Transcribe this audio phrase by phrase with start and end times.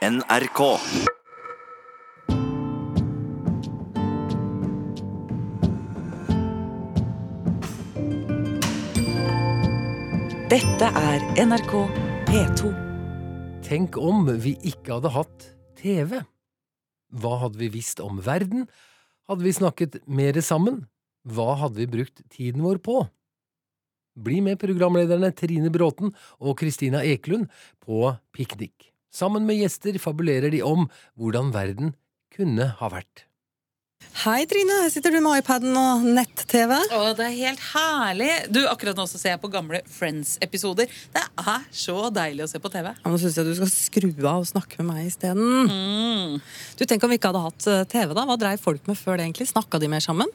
[0.00, 0.60] NRK.
[10.48, 11.74] Dette er NRK
[12.30, 12.72] P2.
[13.60, 16.22] Tenk om vi ikke hadde hatt TV.
[17.12, 18.70] Hva hadde vi visst om verden?
[19.28, 20.86] Hadde vi snakket mer sammen?
[21.28, 23.02] Hva hadde vi brukt tiden vår på?
[24.16, 27.52] Bli med programlederne Trine Bråten og Kristina Eklund
[27.84, 28.89] på piknik.
[29.10, 30.86] Sammen med gjester fabulerer de om
[31.18, 31.96] hvordan verden
[32.34, 33.26] kunne ha vært.
[34.20, 34.74] Hei, Trine.
[34.82, 36.72] Her sitter du med iPaden og nett-TV.
[36.96, 38.28] Å, det er helt herlig.
[38.52, 40.90] Du, Akkurat nå så ser jeg på gamle Friends-episoder.
[41.14, 42.90] Det er så deilig å se på TV.
[42.90, 45.70] Ja, nå syns jeg du skal skru av og snakke med meg isteden.
[45.70, 46.36] Mm.
[46.76, 48.26] Du, tenk om vi ikke hadde hatt eh, TV, da.
[48.28, 49.50] Hva dreiv folk med før det, egentlig?
[49.52, 50.32] Snakka de mer sammen?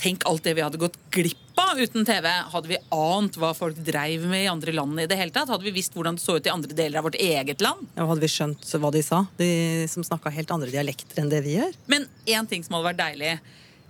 [0.00, 2.28] Tenk alt det vi hadde gått glipp av uten TV.
[2.52, 5.50] Hadde vi ant hva folk dreiv med i andre land i det hele tatt?
[5.50, 7.88] Hadde vi visst hvordan det så ut i andre deler av vårt eget land?
[7.98, 9.24] Ja, Hadde vi skjønt hva de sa?
[9.40, 9.52] De
[9.90, 11.74] som snakka helt andre dialekter enn det vi gjør?
[11.90, 13.38] Men én ting som hadde vært deilig.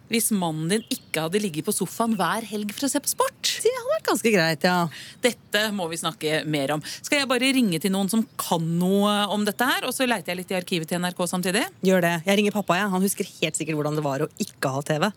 [0.08, 3.50] Hvis mannen din ikke hadde ligget på sofaen hver helg for å se på sport.
[3.60, 4.76] Det hadde vært ganske greit, ja.
[5.20, 6.84] Dette må vi snakke mer om.
[7.04, 10.32] Skal jeg bare ringe til noen som kan noe om dette her, og så leiter
[10.32, 11.66] jeg litt i arkivet til NRK samtidig?
[11.84, 12.14] Gjør det.
[12.24, 12.92] Jeg ringer pappa, jeg.
[12.94, 15.10] Han husker helt sikkert hvordan det var å ikke ha TV.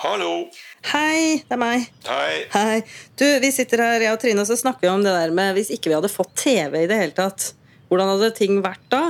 [0.00, 0.48] Hallo.
[0.88, 1.84] Hei, det er meg.
[2.06, 2.46] Hei.
[2.54, 2.78] Hei.
[3.20, 5.52] Du, vi sitter her, jeg og Trine, og så snakker vi om det der med
[5.58, 7.52] hvis ikke vi hadde fått TV i det hele tatt.
[7.90, 9.02] Hvordan hadde ting vært da?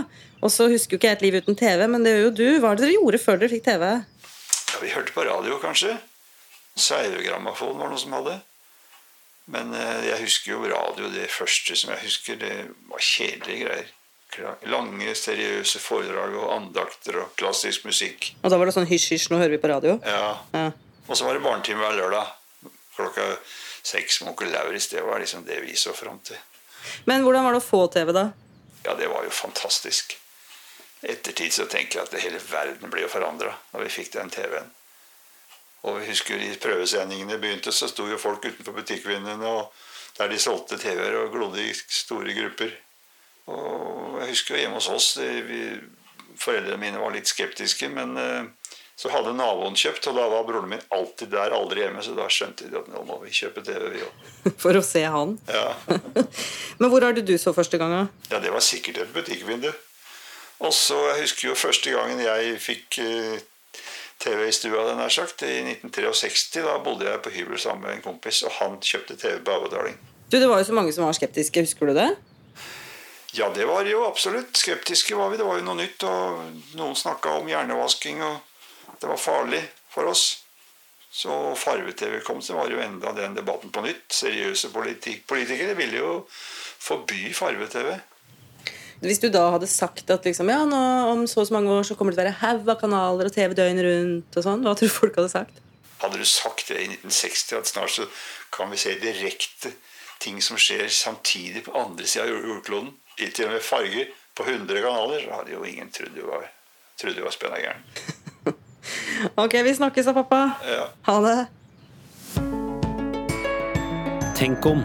[0.43, 2.47] Og så husker jo ikke jeg et liv uten TV, men det gjør jo du.
[2.59, 3.85] Hva er det dere gjorde før dere fikk TV?
[3.93, 5.95] Ja, vi hørte på radio, kanskje.
[6.75, 8.41] Sveivegrammofon var noe som hadde.
[9.53, 11.13] Men eh, jeg husker jo radio.
[11.15, 12.57] Det første som jeg husker, det
[12.91, 13.93] var kjedelige greier.
[14.71, 18.33] Lange, seriøse foredrag og andakter og klassisk musikk.
[18.43, 19.99] Og da var det sånn hysj-hysj, nå hører vi på radio.
[20.07, 20.31] Ja.
[20.57, 20.71] Ja.
[21.09, 22.33] Og så var det barnetime hver lørdag.
[22.97, 23.27] Klokka
[23.83, 24.89] seks med onkel Lauritz.
[24.93, 26.39] Det var liksom det vi så fram til.
[27.05, 28.31] Men hvordan var det å få TV, da?
[28.87, 30.17] Ja, det var jo fantastisk.
[31.03, 34.71] Ettertid så tenker jeg at hele verden ble jo forandra da vi fikk den TV-en.
[35.83, 39.73] Og vi husker i prøvesendingene begynte, så sto jo folk utenfor butikkvinduene og
[40.19, 42.75] der de solgte TV-er og glodde i store grupper.
[43.51, 45.63] Og jeg husker jo hjemme hos oss vi,
[46.39, 48.45] Foreldrene mine var litt skeptiske, men eh,
[48.99, 52.29] så hadde naboen kjøpt, og da var broren min alltid der, aldri hjemme, så da
[52.31, 54.27] skjønte de at nå må vi kjøpe TV, vi òg.
[54.63, 55.37] For å se han.
[55.51, 55.73] Ja.
[56.81, 58.05] Men hvor er det du så første gang, da?
[58.33, 59.71] Ja, det var sikkert et butikkvindu.
[60.63, 63.41] Og så, Jeg husker jo første gangen jeg fikk eh,
[64.23, 66.63] TV i stua, den er sagt, i 1963.
[66.63, 69.99] Da bodde jeg på hybel sammen med en kompis, og han kjøpte TV på avbetaling.
[70.31, 72.13] Du, Det var jo så mange som var skeptiske, husker du det?
[73.35, 74.57] Ja, det var jo absolutt.
[74.57, 75.41] Skeptiske var vi.
[75.41, 76.05] Det var jo noe nytt.
[76.05, 79.63] Og noen snakka om hjernevasking, og det var farlig
[79.93, 80.43] for oss.
[81.13, 84.07] Så farge-TV kom, så var jo enda den debatten på nytt.
[84.13, 87.99] Seriøse politik politikere ville jo forby farge-TV.
[89.03, 91.85] Hvis du da hadde sagt at liksom, ja, nå, om så og så mange år
[91.89, 94.63] så kommer det til å være haug av kanaler og TV døgnet rundt, og sånn,
[94.63, 95.59] hva tror du folk hadde sagt?
[96.05, 98.07] Hadde du sagt det i 1960, at snart så
[98.55, 99.75] kan vi se direkte
[100.23, 104.81] ting som skjer samtidig på andre sida av jordkloden, til og med farger, på 100
[104.81, 106.47] kanaler, så hadde jo ingen trodd du var,
[107.01, 107.83] trodd du var spenna gæren.
[109.39, 110.39] Ok, vi snakkes da, pappa.
[110.67, 110.89] Ja.
[111.07, 111.47] Ha det.
[114.37, 114.83] Tenk om.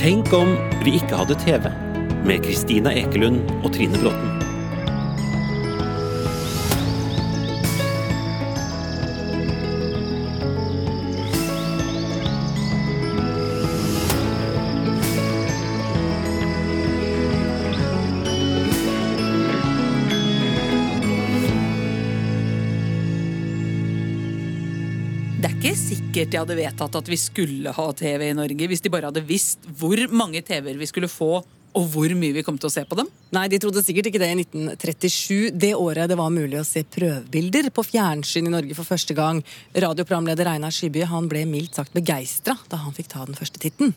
[0.00, 0.54] Tenk om
[0.84, 1.68] vi ikke hadde TV,
[2.24, 4.49] med Kristina Ekelund og Trine Bråten.
[26.20, 29.24] Sikkert de hadde vedtatt at vi skulle ha TV i Norge, hvis de bare hadde
[29.24, 32.82] visst hvor mange TV-er vi skulle få, og hvor mye vi kom til å se
[32.84, 33.06] på dem.
[33.32, 36.82] Nei, De trodde sikkert ikke det i 1937, det året det var mulig å se
[36.82, 39.40] prøvebilder på fjernsyn i Norge for første gang.
[39.72, 43.94] Radioprogramleder Einar Skyby han ble mildt sagt begeistra da han fikk ta den første titten.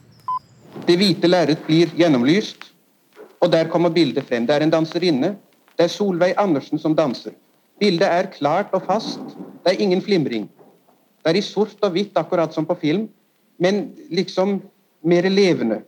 [0.88, 2.70] Det hvite lerret blir gjennomlyst,
[3.41, 4.46] og der kommer bildet frem.
[4.47, 5.34] Det er en danserinne.
[5.73, 7.34] Det er Solveig Andersen som danser.
[7.81, 9.34] Bildet er klart og fast.
[9.66, 10.46] Det er ingen flimring.
[11.23, 13.08] Det er i sort og hvitt, akkurat som på film,
[13.58, 14.58] men liksom
[15.08, 15.81] mer levende.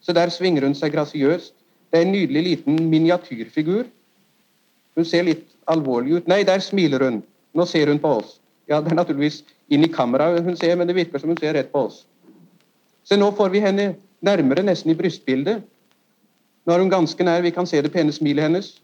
[0.00, 1.54] Så der svinger hun seg grasiøst.
[1.90, 3.88] Det er en nydelig liten miniatyrfigur.
[4.94, 6.28] Hun ser litt alvorlig ut.
[6.30, 7.22] Nei, der smiler hun.
[7.54, 8.36] Nå ser hun på oss.
[8.68, 9.42] Ja, det er naturligvis
[9.72, 12.04] inn i kameraet hun ser, men det virker som hun ser rett på oss.
[13.08, 13.94] Så nå får vi henne
[14.24, 15.62] nærmere, nesten i brystbildet.
[16.68, 18.74] Nå er hun ganske nær, vi kan se det pene smilet hennes.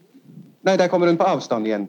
[0.65, 1.85] Nei, der kommer hun på avstand igjen.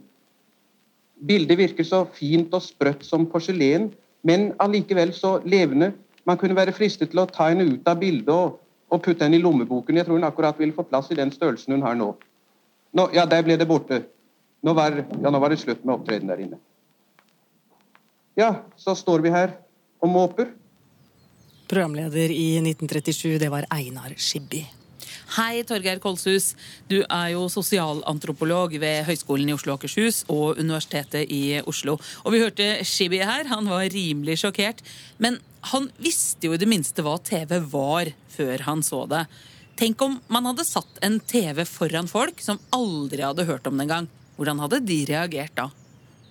[1.17, 3.91] Bildet virker så fint og sprøtt som porselen,
[4.27, 5.93] men allikevel så levende.
[6.29, 8.59] Man kunne være fristet til å ta henne ut av bildet og,
[8.93, 9.97] og putte henne i lommeboken.
[9.97, 12.13] Jeg tror hun akkurat ville få plass i den størrelsen hun har nå.
[12.93, 14.03] nå ja, der ble det borte.
[14.67, 16.61] Nå var, ja, nå var det slutt med opptreden der inne.
[18.37, 19.55] Ja, så står vi her
[20.05, 20.51] og måper.
[21.71, 24.61] Programleder i 1937, det var Einar Skibby.
[25.35, 26.53] Hei, Torgeir Kolshus.
[26.87, 31.97] Du er jo sosialantropolog ved Høgskolen i Oslo og Akershus og Universitetet i Oslo.
[32.23, 33.49] Og vi hørte Shibi her.
[33.51, 34.85] Han var rimelig sjokkert.
[35.19, 35.41] Men
[35.73, 39.25] han visste jo i det minste hva TV var før han så det.
[39.77, 43.89] Tenk om man hadde satt en TV foran folk som aldri hadde hørt om den
[43.89, 44.07] engang.
[44.39, 45.73] Hvordan hadde de reagert da?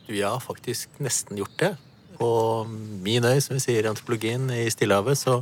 [0.07, 1.75] Vi har faktisk nesten gjort det.
[2.15, 2.63] På
[3.03, 5.41] min øy, som vi sier i antropologien, i Stillehavet, så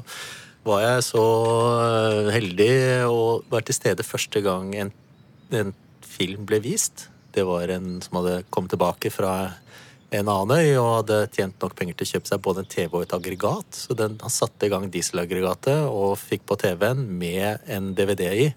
[0.68, 1.24] var jeg så
[1.84, 2.74] eh, heldig
[3.10, 4.94] å være til stede første gang en,
[5.52, 5.74] en
[6.08, 7.08] film ble vist.
[7.34, 9.34] Det var en som hadde kommet tilbake fra
[10.14, 12.92] en annen øy og hadde tjent nok penger til å kjøpe seg både en TV
[12.92, 13.80] og et aggregat.
[13.86, 18.50] Så den, han satte i gang dieselaggregatet og fikk på TV-en med en DVD i.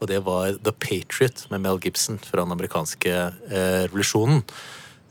[0.00, 4.42] Og det var The Patriot med Mel Gibson fra den amerikanske eh, revolusjonen.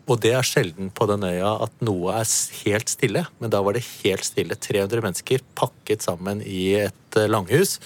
[0.05, 2.29] Og det er sjelden på den øya at noe er
[2.61, 4.57] helt stille, men da var det helt stille.
[4.57, 7.79] 300 mennesker pakket sammen i et eh, langhus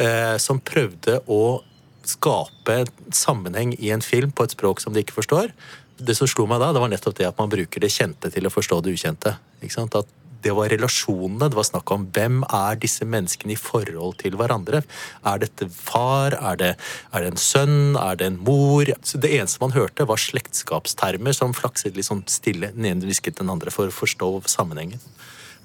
[0.00, 1.60] eh, som prøvde å
[2.08, 5.52] skape en sammenheng i en film på et språk som de ikke forstår.
[6.00, 8.48] Det som slo meg da, det var nettopp det at man bruker det kjente til
[8.48, 9.34] å forstå det ukjente.
[9.60, 9.98] Ikke sant?
[10.00, 10.08] At
[10.44, 11.48] det var relasjonene.
[11.50, 14.82] Det var snakk om hvem er disse menneskene i forhold til hverandre.
[15.26, 16.36] Er dette far?
[16.38, 16.70] Er det,
[17.12, 17.78] er det en sønn?
[18.00, 18.90] Er det en mor?
[19.02, 22.72] Så Det eneste man hørte, var slektskapstermer som flakset litt sånn stille.
[22.76, 25.00] Den hvisket den andre for å forstå sammenhengen.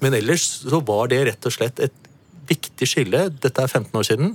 [0.00, 1.94] Men ellers så var det rett og slett et
[2.46, 3.26] viktig skille.
[3.42, 4.34] Dette er 15 år siden.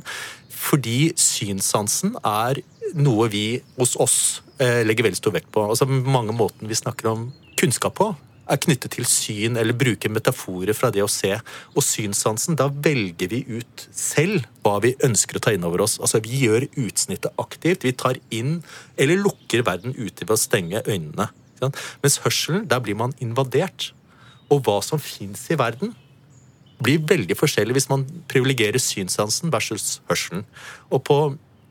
[0.61, 2.61] Fordi synssansen er
[2.97, 4.17] noe vi hos oss
[4.61, 5.63] eh, legger veldig stor vekt på.
[5.65, 7.29] Altså Mange måter vi snakker om
[7.59, 8.09] kunnskap på,
[8.51, 11.33] er knyttet til syn eller bruker metaforer fra det å se.
[11.75, 15.98] Og synssansen, da velger vi ut selv hva vi ønsker å ta inn over oss.
[16.01, 17.86] Altså Vi gjør utsnittet aktivt.
[17.88, 18.59] Vi tar inn
[18.98, 21.31] eller lukker verden ute ved å stenge øynene.
[22.01, 23.92] Mens hørselen, der blir man invadert.
[24.51, 25.95] Og hva som fins i verden,
[26.81, 30.45] blir veldig forskjellig hvis man privilegerer synssansen versus hørselen.
[30.89, 31.18] Og på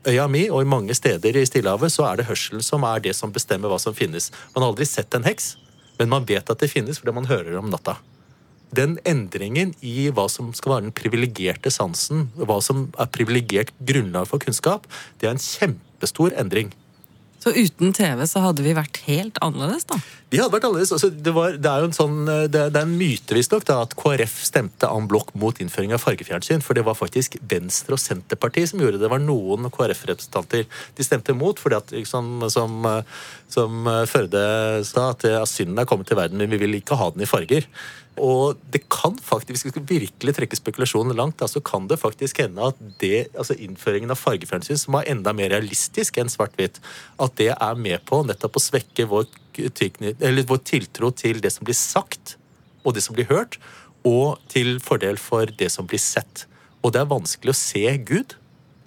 [0.07, 3.13] øya mi og i mange steder i Stillehavet så er det hørselen som er det
[3.17, 4.31] som bestemmer hva som finnes.
[4.55, 5.55] Man har aldri sett en heks,
[6.01, 7.99] men man vet at det finnes fordi man hører om natta.
[8.73, 14.29] Den endringen i hva som skal være den privilegerte sansen, hva som er privilegert grunnlag
[14.31, 14.87] for kunnskap,
[15.19, 16.71] det er en kjempestor endring.
[17.41, 19.97] Så uten TV så hadde vi vært helt annerledes, da?
[20.29, 20.91] Vi hadde vært annerledes.
[20.93, 23.95] Altså, det, var, det, er jo en sånn, det, det er en myte visstnok at
[23.97, 26.61] KrF stemte en blokk mot innføring av fargefjernsyn.
[26.61, 29.07] For det var faktisk Venstre og Senterpartiet som gjorde det.
[29.07, 31.57] Det var noen KrF-representanter de stemte mot.
[31.57, 32.85] fordi at liksom, som,
[33.49, 34.45] som Førde
[34.87, 37.65] sa, at synden er kommet til verden, men vi vil ikke ha den i farger.
[38.19, 41.99] Og det kan faktisk, hvis vi skal virkelig trekke spekulasjonen langt, da, så kan det
[42.01, 46.81] faktisk hende at det, altså innføringen av fargefjernsyn, som er enda mer realistisk enn svart-hvitt,
[47.23, 51.77] at det er med på nettopp å svekke vår, vår tiltro til det som blir
[51.77, 52.35] sagt,
[52.83, 53.57] og det som blir hørt,
[54.03, 56.45] og til fordel for det som blir sett.
[56.81, 58.35] Og det er vanskelig å se Gud.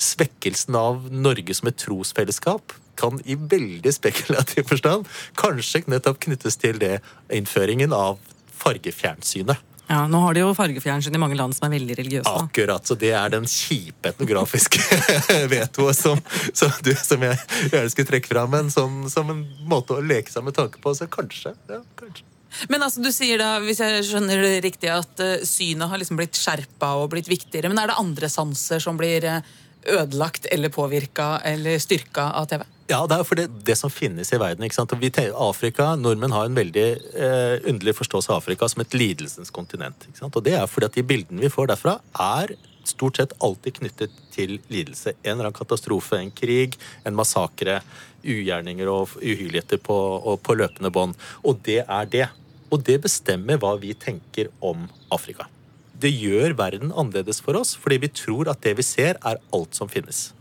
[0.03, 6.79] Svekkelsen av Norge som et trosfellesskap kan i veldig spekulativ forstand kanskje nettopp knyttes til
[6.83, 6.99] det
[7.33, 8.19] innføringen av
[8.59, 9.71] fargefjernsynet.
[9.87, 12.31] Ja, Nå har de jo fargefjernsyn i mange land som er veldig religiøse.
[12.41, 14.81] Akkurat, så Det er den kjipe etnografiske
[15.53, 16.21] vetoet som,
[16.57, 20.47] som, som, jeg gjerne skulle trekke fram, men som, som, en måte å leke seg
[20.47, 20.95] med tanke på.
[20.97, 21.53] Så kanskje.
[21.69, 22.25] ja, kanskje.
[22.71, 26.21] Men altså, du sier da, hvis jeg skjønner det riktig, at uh, synet har liksom
[26.21, 27.69] blitt skjerpa og blitt viktigere.
[27.69, 29.43] Men er det andre sanser som blir uh,
[29.91, 32.65] ødelagt eller påvirka eller styrka av TV?
[32.85, 34.65] Ja, det er for det, det som finnes i verden.
[34.67, 34.93] ikke sant?
[35.01, 35.09] Vi,
[35.41, 36.85] Afrika, Nordmenn har en veldig
[37.17, 40.05] eh, underlig forståelse av Afrika som et lidelsens kontinent.
[40.29, 42.53] Og det er fordi at de bildene vi får derfra, er
[42.85, 45.15] stort sett alltid knyttet til lidelse.
[45.23, 46.77] En eller annen katastrofe, en krig,
[47.09, 47.81] en massakre,
[48.21, 49.97] ugjerninger og uhyrligheter på,
[50.45, 51.17] på løpende bånd.
[51.41, 52.29] Og det er det.
[52.69, 55.49] Og det bestemmer hva vi tenker om Afrika.
[55.97, 59.79] Det gjør verden annerledes for oss, fordi vi tror at det vi ser, er alt
[59.79, 60.35] som finnes.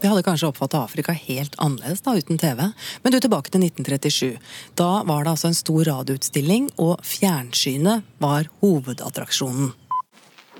[0.00, 2.60] Vi hadde kanskje oppfatta Afrika helt annerledes da, uten TV.
[3.02, 4.36] Men du, tilbake til 1937.
[4.76, 9.72] Da var det altså en stor radioutstilling, og fjernsynet var hovedattraksjonen.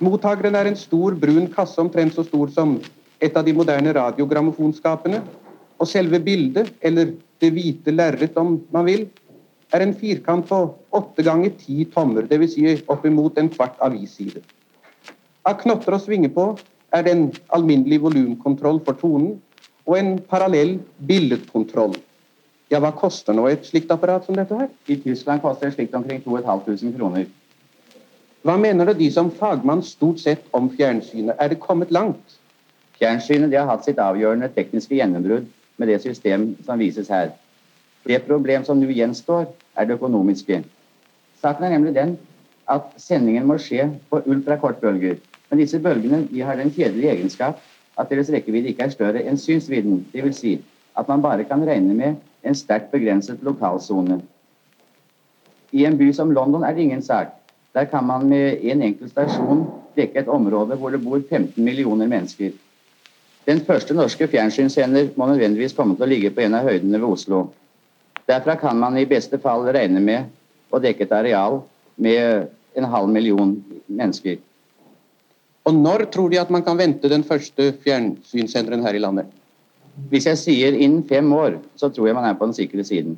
[0.04, 2.76] Mottakeren er en stor, brun kasse omtrent så stor som
[3.20, 5.20] et av de moderne radiogrammofonskapene.
[5.76, 9.06] Og selve bildet, eller det hvite lerret om man vil,
[9.74, 10.60] er en firkant på
[10.96, 12.54] åtte ganger ti tommer, dvs.
[12.54, 14.40] Si oppimot en kvart avisside.
[15.46, 16.54] Av knotter å svinge på
[16.94, 17.24] er det en
[17.54, 19.36] alminnelig volumkontroll for tonen
[19.86, 20.78] og en parallell
[21.08, 21.96] billedkontroll.
[22.70, 24.70] Ja, Hva koster nå et slikt apparat som dette her?
[24.90, 27.26] I Tyskland koster et slikt omkring 2500 kroner.
[28.46, 31.36] Hva mener du de som fagmann stort sett om fjernsynet?
[31.38, 32.38] Er det kommet langt?
[32.98, 37.32] Fjernsynet det har hatt sitt avgjørende tekniske gjennombrudd med det system som vises her.
[38.06, 40.62] Det problem som nå gjenstår, er det økonomiske.
[41.42, 42.16] Saken er nemlig den
[42.70, 45.18] at sendingen må skje på ultrakortbølger.
[45.50, 47.60] Men disse bølgene de har den kjedelige egenskap
[47.96, 50.02] at deres rekkevidde ikke er større enn synsvidden.
[50.12, 50.40] Dvs.
[50.40, 50.56] Si
[50.96, 54.20] at man bare kan regne med en sterkt begrenset lokalsone.
[55.72, 57.34] I en by som London er det ingen sak.
[57.74, 62.06] Der kan man med en enkelt stasjon dekke et område hvor det bor 15 millioner
[62.06, 62.50] mennesker.
[63.46, 67.08] Den første norske fjernsynssender må nødvendigvis komme til å ligge på en av høydene ved
[67.08, 67.44] Oslo.
[68.26, 70.24] Derfra kan man i beste fall regne med
[70.74, 71.60] å dekke et areal
[71.96, 73.52] med en halv million
[73.86, 74.40] mennesker.
[75.66, 79.32] Og når tror de at man kan vente den første fjernsynssenderen her i landet?
[80.12, 83.16] Hvis jeg sier innen fem år, så tror jeg man er på den sikre siden.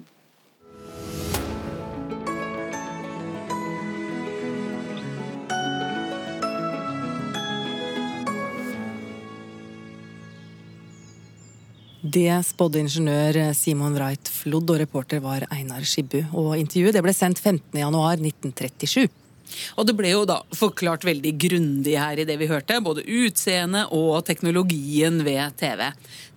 [12.00, 16.22] Det spådde ingeniør Simon Wright Flodd, og reporter var Einar Skibbu.
[16.32, 19.27] Og intervjuet ble sendt 15.1.1937.
[19.76, 23.92] Og det ble jo da forklart veldig grundig her i det vi hørte, både utseendet
[23.94, 25.88] og teknologien ved TV.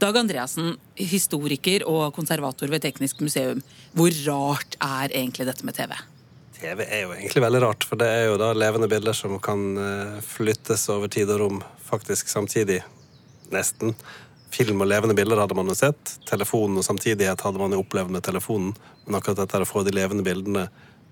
[0.02, 3.62] Dag Andreassen, historiker og konservator ved Teknisk museum.
[3.98, 5.96] Hvor rart er egentlig dette med TV?
[6.62, 9.62] TV er jo egentlig veldig rart, for det er jo da levende bilder som kan
[9.82, 12.82] eh, flyttes over tid og rom faktisk samtidig.
[13.52, 13.96] Nesten.
[14.52, 16.18] Film og levende bilder hadde man jo sett.
[16.28, 18.76] Telefonen og samtidighet hadde man jo opplevd med telefonen.
[19.06, 20.68] Men akkurat dette å få de levende bildene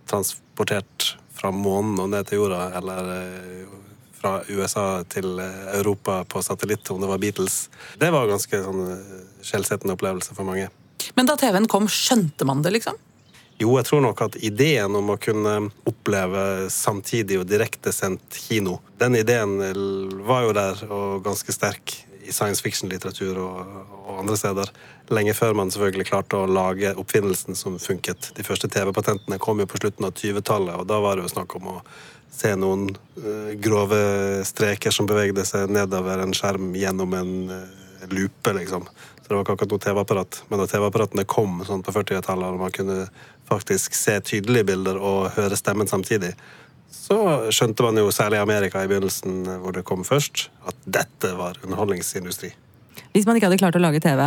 [0.09, 3.75] transportert fra månen og ned til jorda, eller eh,
[4.19, 7.61] fra USA til eh, Europa på satellitt, om det var Beatles.
[7.99, 9.13] Det var ganske sånn eh,
[9.45, 10.67] skjellsettende opplevelse for mange.
[11.15, 12.99] Men da TV-en kom, skjønte man det, liksom?
[13.59, 15.55] Jo, jeg tror nok at ideen om å kunne
[15.89, 19.57] oppleve samtidig og direktesendt kino, den ideen
[20.27, 21.97] var jo der og ganske sterk
[22.29, 23.59] i science fiction-litteratur og,
[24.05, 24.71] og, andre steder.
[25.09, 28.29] Lenge før man selvfølgelig klarte å lage oppfinnelsen som funket.
[28.37, 31.55] De første TV-patentene kom jo på slutten av 20-tallet, og da var det jo snakk
[31.57, 31.77] om å
[32.29, 33.99] se noen uh, grove
[34.45, 38.85] streker som bevegde seg nedover en skjerm gjennom en uh, lupe, liksom.
[39.17, 40.41] Så det var ikke akkurat noe TV-apparat.
[40.49, 43.03] Men da TV-apparatene kom sånn på 40-tallet, og man kunne
[43.49, 46.35] faktisk se tydelige bilder og høre stemmen samtidig,
[46.93, 51.33] så skjønte man jo særlig i Amerika i begynnelsen, hvor det kom først, at dette
[51.37, 52.51] var underholdningsindustri.
[53.13, 54.21] Hvis man ikke hadde klart å lage TV,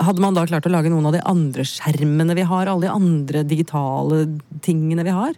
[0.00, 2.68] hadde man da klart å lage noen av de andre skjermene vi har?
[2.70, 4.24] Alle de andre digitale
[4.64, 5.34] tingene vi har?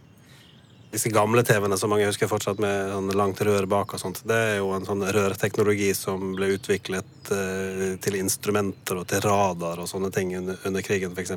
[0.95, 4.37] Disse gamle TV-ene som mange husker fortsatt med sånn langt rør bak og sånt, det
[4.39, 9.91] er jo en sånn rørteknologi som ble utviklet eh, til instrumenter og til radar og
[9.91, 11.35] sånne ting under, under krigen, f.eks.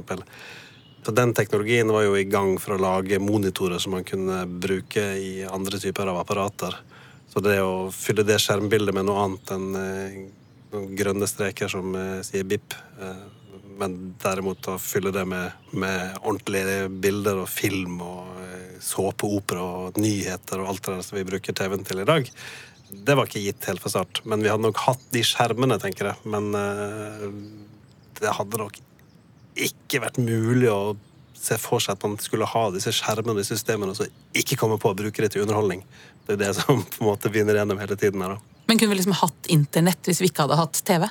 [1.08, 5.08] Så den teknologien var jo i gang for å lage monitorer som man kunne bruke
[5.18, 6.78] i andre typer av apparater.
[7.32, 10.20] Så det å fylle det skjermbildet med noe annet enn eh,
[10.72, 13.26] grønne streker som eh, sier bip, eh,
[13.78, 18.34] men derimot å fylle det med, med ordentlige bilder og film og
[18.82, 22.32] såpeopera og nyheter og alt det der som vi bruker TV-en til i dag,
[22.90, 24.24] det var ikke gitt helt for start.
[24.26, 26.30] Men vi hadde nok hatt de skjermene, tenker jeg.
[26.30, 26.50] Men
[28.18, 28.80] det hadde nok
[29.68, 30.96] ikke vært mulig å
[31.38, 34.08] se for seg at man skulle ha disse skjermene i systemene og så
[34.38, 35.84] ikke komme på å bruke det til underholdning.
[36.26, 38.38] Det er det som på en måte vinner gjennom hele tiden her.
[38.38, 38.57] da.
[38.68, 41.08] Men kunne vi liksom hatt internett hvis vi ikke hadde hatt TV?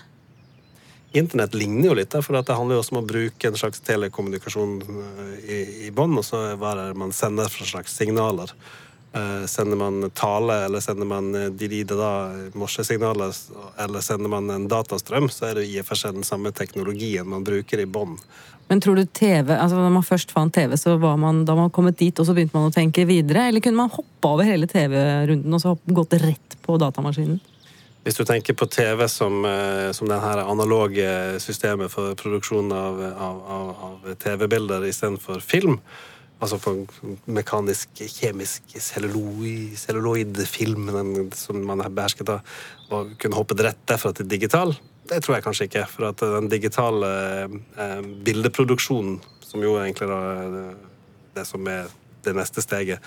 [1.17, 4.75] Internett ligner jo litt, for det handler jo også om å bruke en slags telekommunikasjon
[4.85, 8.53] eh, i, i bånd, og så hva er det man sender for slags signaler.
[9.17, 12.11] Eh, sender man tale, eller sender man eh, de-de-da
[12.59, 13.33] morsesignaler,
[13.81, 17.29] eller sender man en datastrøm, så er det i og for seg den samme teknologien
[17.33, 18.21] man bruker i bånd.
[18.67, 21.71] Men tror du TV, altså når man først fant TV, så var man, da man
[21.71, 23.47] kommet dit, og så begynte man å tenke videre?
[23.47, 27.39] Eller kunne man hoppe over hele TV-runden og så gått rett på datamaskinen?
[28.07, 31.07] Hvis du tenker på TV som, eh, som det her analoge
[31.43, 35.81] systemet for produksjon av, av, av, av TV-bilder istedenfor film,
[36.43, 36.75] altså for
[37.33, 40.91] mekanisk, kjemisk celluloidfilm
[41.35, 42.41] som man er behersket av,
[42.91, 44.71] og kunne hoppet rett derfra til digital,
[45.07, 45.85] det tror jeg kanskje ikke.
[45.91, 47.09] For at den digitale
[47.47, 49.17] eh, bildeproduksjonen,
[49.47, 50.75] som jo egentlig er
[51.37, 51.85] det som er
[52.27, 52.99] det neste steget,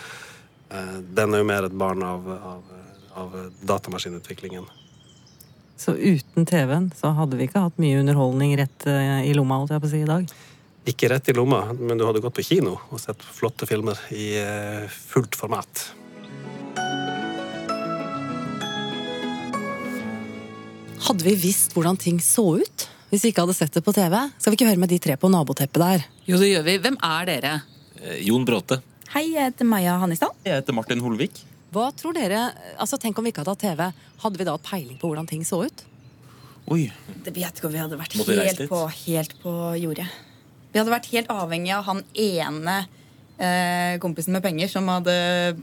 [0.71, 2.21] eh, den er jo mer et barn av,
[2.53, 2.61] av,
[3.19, 3.29] av
[3.67, 4.65] datamaskinutviklingen.
[5.79, 9.75] Så uten TV-en så hadde vi ikke hatt mye underholdning rett eh, i lomma holdt
[9.75, 10.23] jeg på å si, i dag?
[10.87, 14.31] Ikke rett i lomma, men du hadde gått på kino og sett flotte filmer i
[14.39, 15.89] eh, fullt format.
[21.09, 24.15] Hadde vi visst hvordan ting så ut hvis vi ikke hadde sett det på TV?
[24.37, 26.03] Skal vi ikke høre med de tre på naboteppet der?
[26.29, 26.75] Jo, det gjør vi.
[26.83, 27.53] Hvem er dere?
[27.99, 28.79] Eh, Jon Bråte.
[29.15, 30.35] Hei, jeg heter Maja Hannistad.
[30.45, 31.41] Jeg heter Martin Holvik.
[31.73, 32.47] Hva tror dere,
[32.81, 34.07] altså Tenk om vi ikke hadde hatt TV.
[34.23, 35.85] Hadde vi da hatt peiling på hvordan ting så ut?
[36.69, 36.83] Oi.
[37.25, 40.05] Det vet ikke om vi hadde vært helt på, helt på jordet.
[40.69, 42.83] Vi hadde vært helt avhengig av han ene
[44.03, 45.13] kompisen med penger som hadde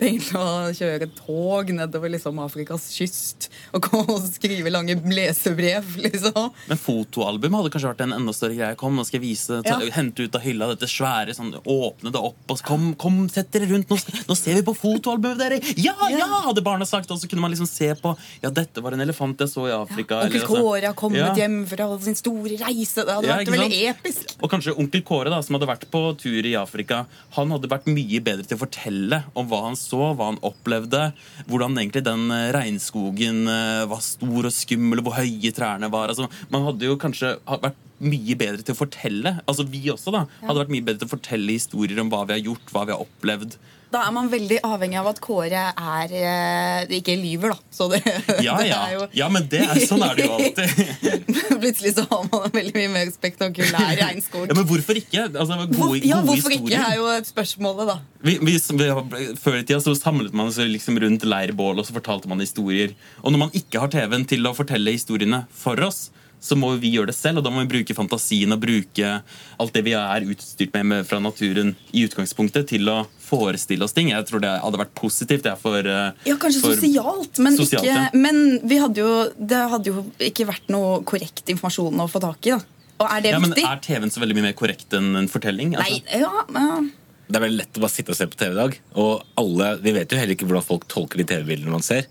[0.01, 6.51] penger til å kjøre tog nedover liksom Afrikas kyst og og skrive lange lesebrev, liksom.
[6.69, 8.77] Men fotoalbum hadde kanskje vært en enda større greie.
[8.81, 9.91] Kom, nå skal jeg vise, ta, Ja.
[9.97, 13.69] hente ut av hylla dette svære, sånn, åpne det opp og kom, kom, sett dere
[13.71, 13.91] rundt.
[13.91, 15.61] Nå, nå ser vi på fotoalbumet dere!
[15.77, 16.27] Ja, ja!
[16.47, 17.11] hadde barna sagt.
[17.11, 19.75] Og så kunne man liksom se på Ja, dette var en elefant jeg så i
[19.75, 20.23] Afrika.
[20.27, 21.35] Onkel altså- Kåre har kommet Ja.
[21.35, 23.05] hjem fra sin store reise.
[23.05, 24.37] Det hadde Ja, vært veldig episk.
[24.43, 27.07] Og kanskje onkel Kåre, da, som hadde vært på tur i Afrika,
[27.37, 31.11] han hadde vært mye bedre til å fortelle om hva han så, hva han opplevde,
[31.51, 36.13] hvordan egentlig den eh, regnskogen eh, var stor og skummel, og hvor høye trærne var.
[36.13, 39.37] Altså, man hadde jo kanskje vært mye bedre til å fortelle.
[39.49, 42.37] Altså Vi også da, hadde vært mye bedre til å fortelle historier om hva vi
[42.37, 43.57] har gjort, hva vi har opplevd.
[43.93, 47.59] Da er man veldig avhengig av at Kåre er eh, ikke lyver, da.
[47.71, 48.01] Så det,
[48.47, 48.81] Ja, det ja.
[48.83, 51.15] er jo ja, men det er, sånn er det jo alltid.
[51.63, 54.49] Plutselig så har man en veldig mye mer spektakulær regnskog.
[54.51, 55.29] Ja, men hvorfor ikke?
[55.31, 57.97] Altså, gode, Hvor, ja, hvorfor hvorfor ikke, er jo et spørsmålet, da.
[58.27, 58.91] Vi, vi, vi,
[59.39, 62.97] før i tida så samlet man seg liksom rundt leirbål og så fortalte man historier.
[63.23, 66.09] Og når man ikke har TV-en til å fortelle historiene for oss,
[66.43, 67.41] så må vi gjøre det selv.
[67.41, 71.09] Og da må vi bruke fantasien og bruke alt det vi er utstyrt med, med
[71.09, 74.11] fra naturen i utgangspunktet, til å forestille oss ting.
[74.13, 77.57] Jeg tror det hadde vært positivt det er for eh, Ja, kanskje for- sosialt, men,
[77.59, 78.09] Sosialt, ikke, ja.
[78.15, 82.47] men vi hadde jo, det hadde jo ikke vært noe korrekt informasjon å få tak
[82.47, 82.55] i.
[82.57, 82.61] da.
[82.97, 83.53] Og er det Ja, men?
[83.53, 85.75] Er TV-en så veldig mye mer korrekt enn en fortelling?
[85.77, 86.23] Nei, Altså?
[86.23, 86.79] ja, ja.
[87.27, 88.77] Det er veldig lett å bare sitte og se på TV i dag.
[89.03, 92.07] Og alle, Vi vet jo heller ikke hvordan folk tolker de TV-bildene man ser.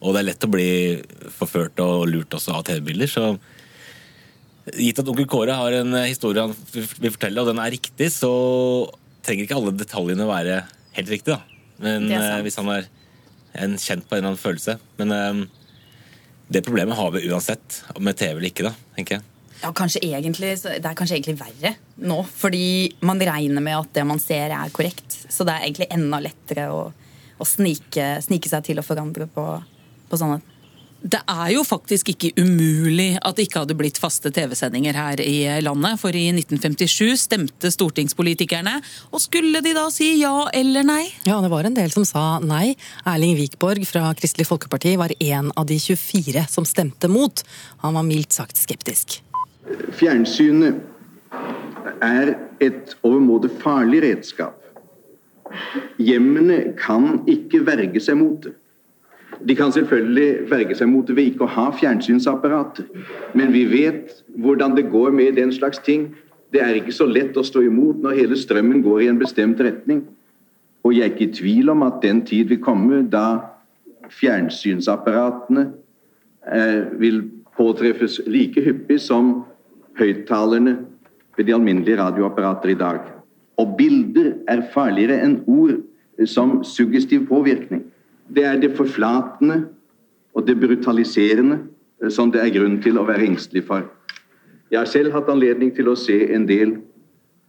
[0.00, 0.68] Og det er lett å bli
[1.36, 3.10] forført og lurt også av TV-bilder.
[3.10, 3.24] Så
[4.78, 8.30] gitt at onkel Kåre har en historie han vil fortelle, og den er riktig, så
[9.30, 10.60] trenger ikke alle detaljene være
[10.98, 11.38] helt riktige.
[11.38, 11.62] da.
[11.80, 12.88] Men eh, hvis han er
[13.60, 14.76] en kjent på en eller annen følelse.
[15.00, 15.40] Men eh,
[16.50, 19.26] det problemet har vi uansett, med TV eller ikke, da, tenker jeg.
[19.62, 23.92] ja, kanskje egentlig, så- Det er kanskje egentlig verre nå, fordi man regner med at
[23.92, 25.26] det man ser, er korrekt.
[25.28, 26.92] Så det er egentlig enda lettere å,
[27.38, 29.44] å snike, snike seg til å forandre på,
[30.10, 30.40] på sånne
[31.00, 35.36] Det er jo faktisk ikke umulig at det ikke hadde blitt faste TV-sendinger her i
[35.64, 38.74] landet, for i 1957 stemte stortingspolitikerne,
[39.08, 41.06] og skulle de da si ja eller nei?
[41.24, 42.74] Ja, det var en del som sa nei.
[43.08, 47.44] Erling Wikborg fra Kristelig Folkeparti var en av de 24 som stemte mot.
[47.80, 49.22] Han var mildt sagt skeptisk.
[49.96, 50.84] Fjernsynet
[52.04, 54.58] er et overmåte farlig redskap.
[55.96, 58.52] Hjemmene kan ikke verge seg mot det.
[59.48, 62.88] De kan selvfølgelig verge seg mot ved ikke å ha fjernsynsapparater.
[63.34, 66.10] Men vi vet hvordan det går med den slags ting.
[66.52, 69.60] Det er ikke så lett å stå imot når hele strømmen går i en bestemt
[69.62, 70.02] retning.
[70.84, 73.26] Og jeg er ikke i tvil om at den tid vil komme da
[74.10, 75.68] fjernsynsapparatene
[76.52, 77.22] eh, vil
[77.56, 79.42] påtreffes like hyppig som
[80.00, 80.78] høyttalerne
[81.36, 83.00] ved de alminnelige radioapparater i dag.
[83.60, 85.78] Og bilder er farligere enn ord
[86.28, 87.84] som suggestiv påvirkning.
[88.34, 89.64] Det er det forflatende
[90.34, 91.58] og det brutaliserende
[92.02, 93.88] eh, som det er grunn til å være engstelig for.
[94.70, 96.76] Jeg har selv hatt anledning til å se en del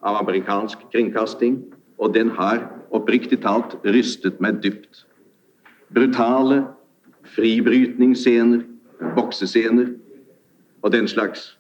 [0.02, 1.60] av amerikansk kringkasting,
[2.02, 5.04] og den har oppriktig talt rystet meg dypt.
[5.94, 6.64] Brutale
[7.36, 8.64] fribrytningsscener,
[9.16, 9.92] boksescener
[10.82, 11.52] og den slags.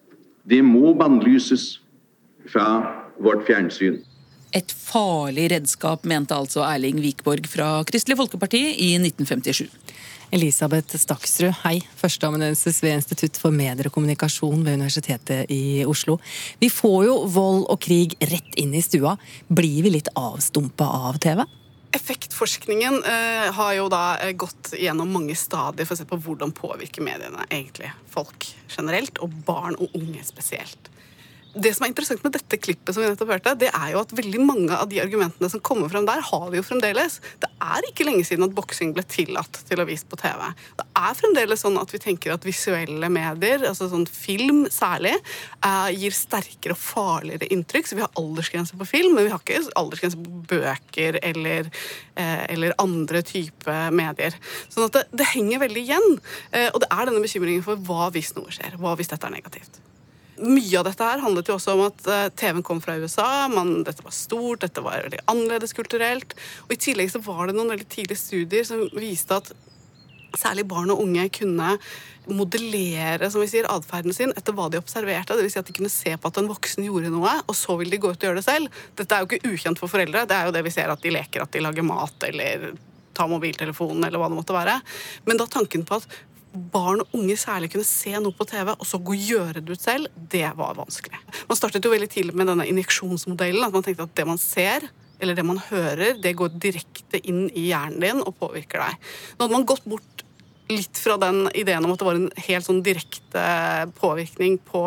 [0.49, 1.75] Det må bannlyses
[2.49, 2.65] fra
[3.21, 4.01] vårt fjernsyn.
[4.51, 9.69] Et farlig redskap, mente altså Erling Wikborg fra Kristelig Folkeparti i 1957.
[10.35, 11.77] Elisabeth Staksrud, hei.
[11.99, 16.17] Førsteamanuensis ved Institutt for medier og kommunikasjon ved Universitetet i Oslo.
[16.59, 19.15] Vi får jo vold og krig rett inn i stua.
[19.47, 21.43] Blir vi litt avstumpa av TV?
[21.95, 26.51] Effektforskningen eh, har jo da eh, gått gjennom mange stadier for å se på hvordan
[26.55, 30.91] påvirker mediene egentlig folk generelt, og barn og unge spesielt.
[31.51, 34.13] Det som er interessant med dette klippet, som vi nettopp hørte, det er jo at
[34.15, 37.17] veldig mange av de argumentene som kommer frem der, har vi jo fremdeles.
[37.43, 40.45] Det er ikke lenge siden at boksing ble tillatt til å vise på TV.
[40.79, 45.17] Det er fremdeles sånn at vi tenker at visuelle medier, altså sånn film særlig,
[45.67, 47.91] eh, gir sterkere og farligere inntrykk.
[47.91, 51.67] Så vi har aldersgrense på film, men vi har ikke aldersgrense på bøker eller,
[52.15, 54.39] eh, eller andre type medier.
[54.69, 56.19] Sånn at det, det henger veldig igjen.
[56.53, 59.35] Eh, og det er denne bekymringen for hva hvis noe skjer, hva hvis dette er
[59.41, 59.83] negativt.
[60.41, 63.47] Mye av dette her handlet jo også om at eh, TV-en kom fra USA.
[63.51, 66.33] Man, dette var stort, dette var veldig annerledes kulturelt.
[66.67, 69.51] Og I tillegg så var det noen veldig tidlige studier som viste at
[70.37, 71.75] særlig barn og unge kunne
[72.31, 75.35] modellere som vi sier, atferden sin etter hva de observerte.
[75.37, 77.91] Vil si at de kunne se på at en voksen gjorde noe, og så vil
[77.91, 78.81] de gå ut og gjøre det selv.
[78.97, 80.25] Dette er jo ikke ukjent for foreldre.
[80.29, 82.71] Det er jo det vi ser at de leker at de lager mat eller
[83.17, 84.77] tar mobiltelefonen, eller hva det måtte være.
[85.27, 86.07] Men da tanken på at
[86.51, 89.77] barn og unge særlig kunne se noe på TV, og så gå og gjøre det
[89.77, 91.19] ut selv, det var vanskelig.
[91.49, 93.63] Man startet jo veldig tidlig med denne injeksjonsmodellen.
[93.67, 94.87] At man tenkte at det man ser,
[95.21, 99.11] eller det man hører, det går direkte inn i hjernen din og påvirker deg.
[99.37, 100.20] Nå hadde man gått bort
[100.71, 103.43] litt fra den ideen om at det var en helt sånn direkte
[103.99, 104.83] påvirkning på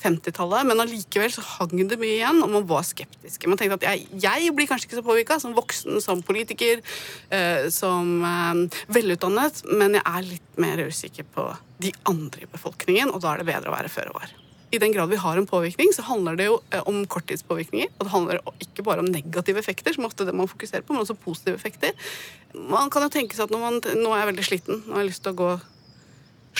[0.00, 3.48] 50-tallet, men allikevel så hang det mye igjen, og man var skeptiske.
[3.50, 6.84] Man tenkte at jeg, jeg blir kanskje ikke så påvirka som voksen, som politiker,
[7.28, 13.12] eh, som eh, velutdannet, men jeg er litt mer usikker på de andre i befolkningen,
[13.12, 14.32] og da er det bedre å være føre var.
[14.70, 17.90] I den grad vi har en påvirkning, så handler det jo eh, om korttidspåvirkninger.
[17.96, 20.94] Og det handler ikke bare om negative effekter, som ofte er det man fokuserer på,
[20.94, 21.96] men også positive effekter.
[22.54, 25.08] Man kan jo tenke seg at når man, nå er jeg veldig sliten, nå har
[25.08, 25.50] lyst til å gå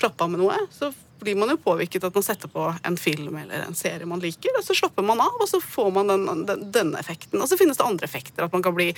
[0.01, 3.37] slappe av med noe, så blir man jo påvirket at man setter på en film
[3.43, 6.27] eller en serie man liker, og så slapper man av, og så får man den,
[6.49, 7.41] den, denne effekten.
[7.41, 8.89] Og så finnes det andre effekter, at man kan bli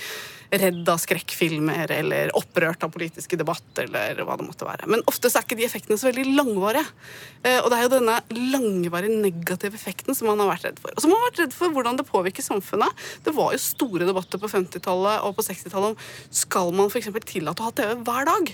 [0.53, 4.89] redd av skrekkfilmer eller opprørt av politiske debatter eller hva det måtte være.
[4.91, 6.85] Men ofte er ikke de effektene så veldig langvarige.
[7.43, 8.19] Eh, og det er jo denne
[8.53, 10.93] langvarige negative effekten som man har vært redd for.
[10.93, 13.07] Og så har man vært redd for hvordan det påvirker samfunnet.
[13.25, 17.11] Det var jo store debatter på 50-tallet og på 60-tallet om skal man f.eks.
[17.27, 18.53] tillate å ha TV hver dag.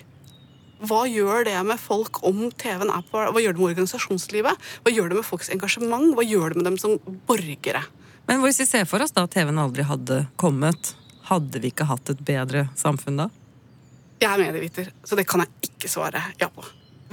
[0.80, 4.70] Hva gjør det med folk om TV-en er på Hva gjør det med organisasjonslivet?
[4.86, 6.14] Hva gjør det med folks engasjement?
[6.16, 6.96] Hva gjør det med dem som
[7.28, 7.84] borgere?
[8.30, 10.94] Men hvis vi ser for oss da at TV-en aldri hadde kommet,
[11.28, 13.28] hadde vi ikke hatt et bedre samfunn da?
[14.20, 16.64] Jeg er medieviter, så det kan jeg ikke svare ja på.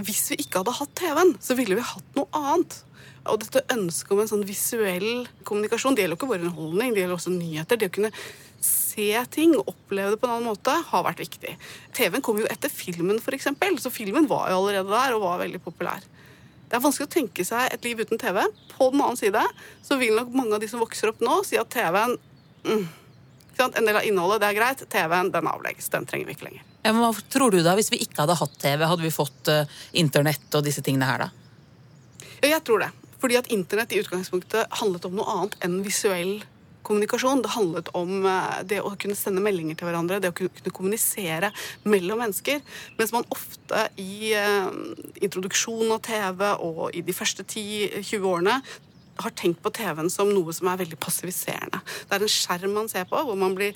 [0.06, 2.80] Hvis vi ikke hadde hatt TV-en, så ville vi hatt noe annet.
[3.26, 7.02] Og dette ønsket om en sånn visuell kommunikasjon, det gjelder jo ikke bare underholdning, det
[7.02, 7.80] gjelder også nyheter.
[7.80, 8.12] Det å kunne
[8.64, 11.56] se ting oppleve det på en annen måte har vært viktig.
[11.96, 13.48] TV-en kom jo etter filmen, f.eks.,
[13.82, 16.04] så filmen var jo allerede der og var veldig populær.
[16.66, 18.40] Det er vanskelig å tenke seg et liv uten TV.
[18.72, 19.42] På den annen side
[19.86, 22.16] så vil nok mange av de som vokser opp nå, si at TV-en
[22.66, 22.86] mm,
[23.56, 24.82] En del av innholdet, det er greit.
[24.92, 25.86] TV-en, den avlegges.
[25.88, 26.64] Den trenger vi ikke lenger.
[26.82, 29.48] Ja, men hva tror du da, Hvis vi ikke hadde hatt TV, hadde vi fått
[29.48, 32.26] uh, internett og disse tingene her, da?
[32.42, 32.90] Ja, jeg tror det.
[33.22, 36.34] Fordi at internett i utgangspunktet handlet om noe annet enn visuell
[36.86, 37.42] kommunikasjon.
[37.44, 41.52] Det handlet om eh, det å kunne sende meldinger til hverandre, det å kunne kommunisere
[41.84, 42.62] mellom mennesker.
[43.00, 44.32] Mens man ofte i
[45.26, 48.58] introduksjon introduksjonen av TV og i de første 10-20 årene
[49.16, 51.80] har tenkt på TV-en som noe som er veldig passiviserende.
[52.08, 53.72] Det er en skjerm man ser på, hvor man blir,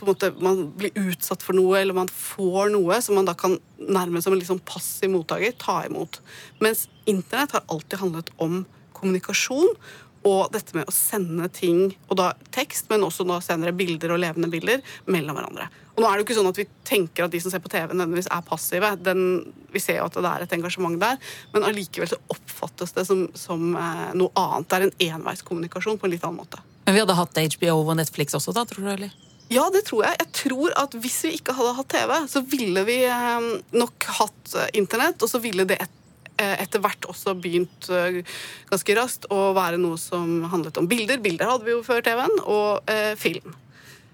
[0.00, 3.58] på måte, man blir utsatt for noe, eller man får noe som man da kan
[3.78, 6.20] nærmest som en liksom passiv mottaker ta imot.
[6.58, 8.64] Mens internett har alltid handlet om
[8.98, 9.76] kommunikasjon
[10.26, 14.20] og dette med å sende ting, og da tekst, men også nå senere bilder og
[14.20, 15.68] levende bilder, mellom hverandre.
[15.94, 17.70] Og nå er det jo ikke sånn at Vi tenker at de som ser på
[17.72, 18.92] TV, nødvendigvis er passive.
[19.04, 19.22] Den,
[19.72, 21.18] vi ser jo at det er et engasjement der,
[21.54, 24.68] men allikevel så oppfattes det som, som eh, noe annet.
[24.68, 26.62] Det er en enveiskommunikasjon på en litt annen måte.
[26.86, 28.92] Men vi hadde hatt HBO og Netflix også, da, tror du?
[28.94, 29.12] eller?
[29.50, 30.16] Ja, det tror jeg.
[30.20, 34.54] Jeg tror at Hvis vi ikke hadde hatt TV, så ville vi eh, nok hatt
[34.56, 35.96] eh, internett, og så ville det et
[36.62, 38.20] etter hvert også begynt eh,
[38.70, 41.20] ganske raskt å være noe som handlet om bilder.
[41.22, 43.54] Bilder hadde vi jo før TV-en, og eh, film.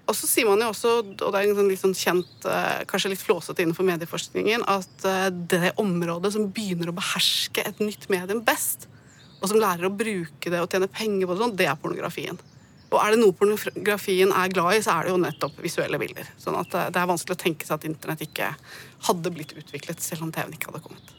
[0.07, 2.83] Og så sier man jo også, og det er en sånn litt sånn kjent, eh,
[2.87, 5.07] kanskje litt flåsete innenfor medieforskningen, at
[5.51, 8.87] det området som begynner å beherske et nytt medium best,
[9.41, 12.39] og som lærer å bruke det og tjene penger på det, sånn, det er pornografien.
[12.87, 16.31] Og er det noe pornografien er glad i, så er det jo nettopp visuelle bilder.
[16.39, 18.53] Sånn at det er vanskelig å tenke seg at internett ikke
[19.09, 21.17] hadde blitt utviklet selv om TV-en ikke hadde kommet.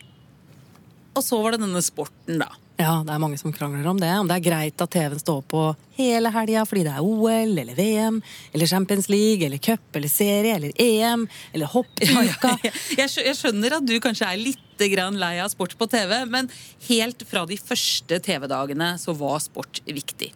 [1.18, 2.52] Og så var det denne sporten, da.
[2.78, 4.10] Ja, det er mange som krangler om det.
[4.20, 5.62] Om det er greit at TV-en står på
[5.96, 8.20] hele helga fordi det er OL eller VM
[8.52, 12.06] eller Champions League eller cup eller serie eller EM eller hoppuka.
[12.28, 12.72] Ja, ja, ja.
[13.02, 16.46] Jeg skjønner at du kanskje er litt lei av sport på TV, men
[16.86, 20.30] helt fra de første TV-dagene så var sport viktig.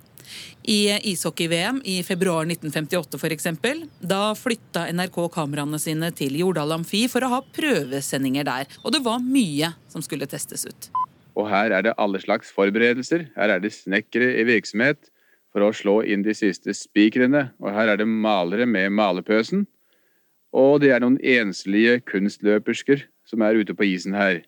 [0.62, 3.48] I ishockey-VM i februar 1958 f.eks.
[4.00, 8.68] Da flytta NRK kameraene sine til Jordal Amfi for å ha prøvesendinger der.
[8.82, 10.90] Og det var mye som skulle testes ut.
[11.38, 13.30] Og her er det alle slags forberedelser.
[13.36, 15.08] Her er det snekkere i virksomhet
[15.52, 17.50] for å slå inn de siste spikrene.
[17.62, 19.66] Og her er det malere med malepøsen.
[20.52, 24.42] Og det er noen enslige kunstløpersker som er ute på isen her.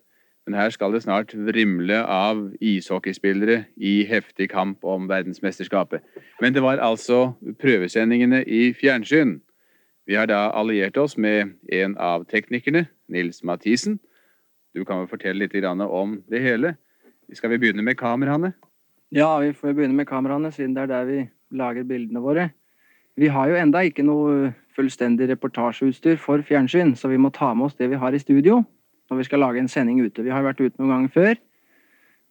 [0.45, 6.03] Men her skal det snart vrimle av ishockeyspillere i heftig kamp om verdensmesterskapet.
[6.41, 9.39] Men det var altså prøvesendingene i fjernsyn.
[10.05, 13.97] Vi har da alliert oss med en av teknikerne, Nils Mathisen.
[14.75, 16.75] Du kan vel fortelle litt om det hele.
[17.33, 18.53] Skal vi begynne med kameraene?
[19.11, 22.49] Ja, vi får begynne med kameraene, siden det er der vi lager bildene våre.
[23.17, 27.65] Vi har jo enda ikke noe fullstendig reportasjeutstyr for fjernsyn, så vi må ta med
[27.65, 28.61] oss det vi har i studio
[29.09, 30.23] når vi skal lage en sending ute.
[30.25, 31.41] Vi har vært ute noen ganger før,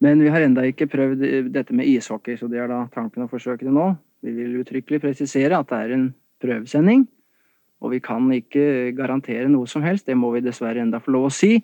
[0.04, 1.22] men vi har enda ikke prøvd
[1.54, 3.92] dette med ishockey, så det er da tanken å forsøke det nå.
[4.24, 6.08] Vi vil uttrykkelig presisere at det er en
[6.44, 7.08] prøvesending,
[7.84, 11.26] Og vi kan ikke garantere noe som helst, det må vi dessverre enda få lov
[11.28, 11.58] å si.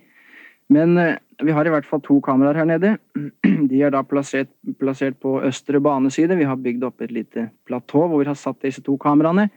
[0.69, 2.91] Men eh, vi har i hvert fall to kameraer her nede.
[3.71, 6.37] De er da plassert, plassert på østre baneside.
[6.37, 9.49] Vi har bygd opp et lite platå hvor vi har satt disse to kameraene.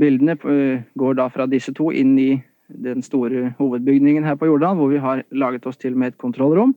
[0.00, 2.32] Bildene eh, går da fra disse to inn i
[2.68, 6.76] den store hovedbygningen her på Jordal, hvor vi har laget oss til med et kontrollrom.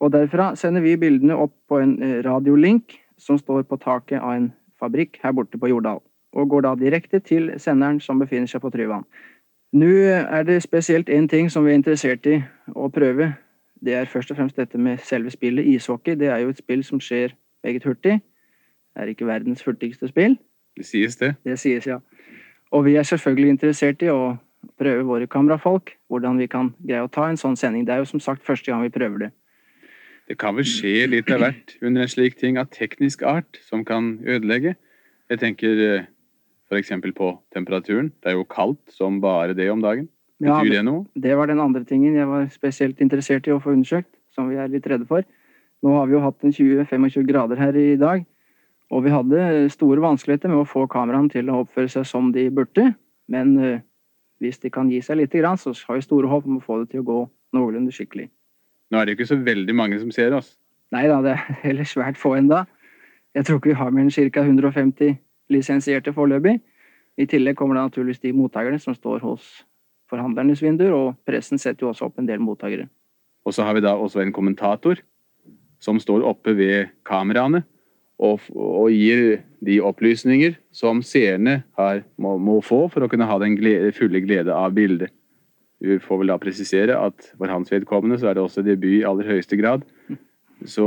[0.00, 4.34] Og derfra sender vi bildene opp på en eh, radiolink som står på taket av
[4.34, 4.48] en
[4.80, 6.00] fabrikk her borte på Jordal,
[6.32, 9.06] og går da direkte til senderen som befinner seg på Tryvann.
[9.72, 12.42] Nå er det spesielt én ting som vi er interessert i
[12.74, 13.30] å prøve.
[13.84, 16.14] Det er først og fremst dette med selve spillet, ishockey.
[16.18, 17.32] Det er jo et spill som skjer
[17.64, 18.18] meget hurtig.
[18.92, 20.36] Det er ikke verdens hurtigste spill.
[20.76, 21.34] Det sies, det.
[21.44, 21.98] Det sies, ja.
[22.70, 24.36] Og vi er selvfølgelig interessert i å
[24.78, 27.86] prøve våre kamerafolk, hvordan vi kan greie å ta en sånn sending.
[27.86, 29.30] Det er jo som sagt første gang vi prøver det.
[30.30, 33.82] Det kan vel skje litt av hvert under en slik ting av teknisk art som
[33.84, 34.76] kan ødelegge.
[35.32, 36.08] Jeg tenker eh,
[36.70, 36.92] f.eks.
[37.16, 38.12] på temperaturen.
[38.22, 40.08] Det er jo kaldt som bare det om dagen.
[40.42, 41.04] Ja, Betyr det noe?
[41.14, 44.58] Det var den andre tingen jeg var spesielt interessert i å få undersøkt, som vi
[44.58, 45.26] er litt redde for.
[45.82, 48.24] Nå har vi jo hatt en 20-25 grader her i dag,
[48.92, 52.48] og vi hadde store vanskeligheter med å få kameraene til å oppføre seg som de
[52.54, 52.92] burde.
[53.30, 53.82] Men eh,
[54.42, 56.92] hvis de kan gi seg litt, så har vi store håp om å få det
[56.92, 57.18] til å gå
[57.54, 58.26] noenlunde skikkelig.
[58.90, 60.56] Nå er det jo ikke så veldig mange som ser oss.
[60.92, 62.64] Nei da, det er heller svært få enda.
[63.32, 64.42] Jeg tror ikke vi har mer enn ca.
[64.42, 65.14] 150
[65.52, 66.58] lisensierte foreløpig.
[67.20, 69.62] I tillegg kommer det naturligvis de mottakerne som står hos
[70.12, 72.88] forhandlernes vinduer, og pressen setter jo også opp en del mottakere.
[73.46, 75.00] Og så har vi da også en kommentator
[75.82, 77.62] som står oppe ved kameraene
[78.22, 83.38] og, og gir de opplysninger som seerne har, må, må, få for å kunne ha
[83.42, 85.12] den glede, fulle glede av bildet.
[85.82, 89.06] Vi får vel da presisere at for hans vedkommende så er det også debut i
[89.06, 89.86] aller høyeste grad.
[90.66, 90.86] Så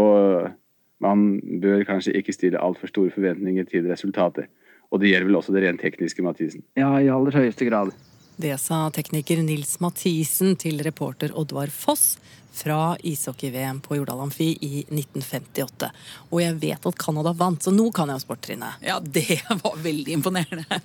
[1.04, 1.26] man
[1.64, 4.48] bør kanskje ikke stille altfor store forventninger til resultatet.
[4.92, 6.64] Og det gjelder vel også det rent tekniske, Mathisen?
[6.80, 7.92] Ja, i aller høyeste grad.
[8.36, 12.17] Det sa tekniker Nils Mathisen til reporter Oddvar Foss
[12.56, 15.88] fra ishockey-VM på Jordal Amfi i 1958.
[16.32, 18.84] Og jeg vet at Canada vant, så nå kan jeg jo sporttrinnet.
[18.84, 20.82] Ja, det var veldig imponerende.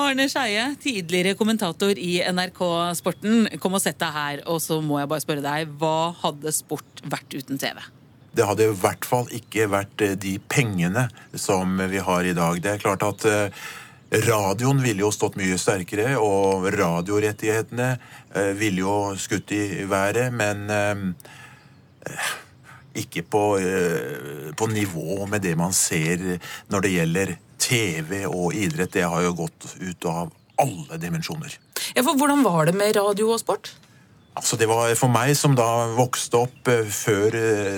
[0.00, 2.62] Arne Skeie, tidligere kommentator i NRK
[2.96, 3.48] Sporten.
[3.60, 7.04] Kom og sett deg her, og så må jeg bare spørre deg, hva hadde sport
[7.04, 7.76] vært uten TV?
[8.32, 12.60] Det hadde i hvert fall ikke vært eh, de pengene som vi har i dag.
[12.62, 13.64] Det er klart at eh,
[14.10, 17.90] Radioen ville jo stått mye sterkere, og radiorettighetene
[18.34, 22.32] eh, ville jo skutt i været, men eh,
[22.98, 26.40] ikke på, eh, på, nivå med det man ser
[26.72, 28.96] når det gjelder TV og idrett.
[28.98, 31.54] Det har jo gått ut av alle dimensjoner.
[31.94, 33.70] Ja, for Hvordan var det med radio og sport?
[34.34, 37.34] Altså det var For meg som da vokste opp før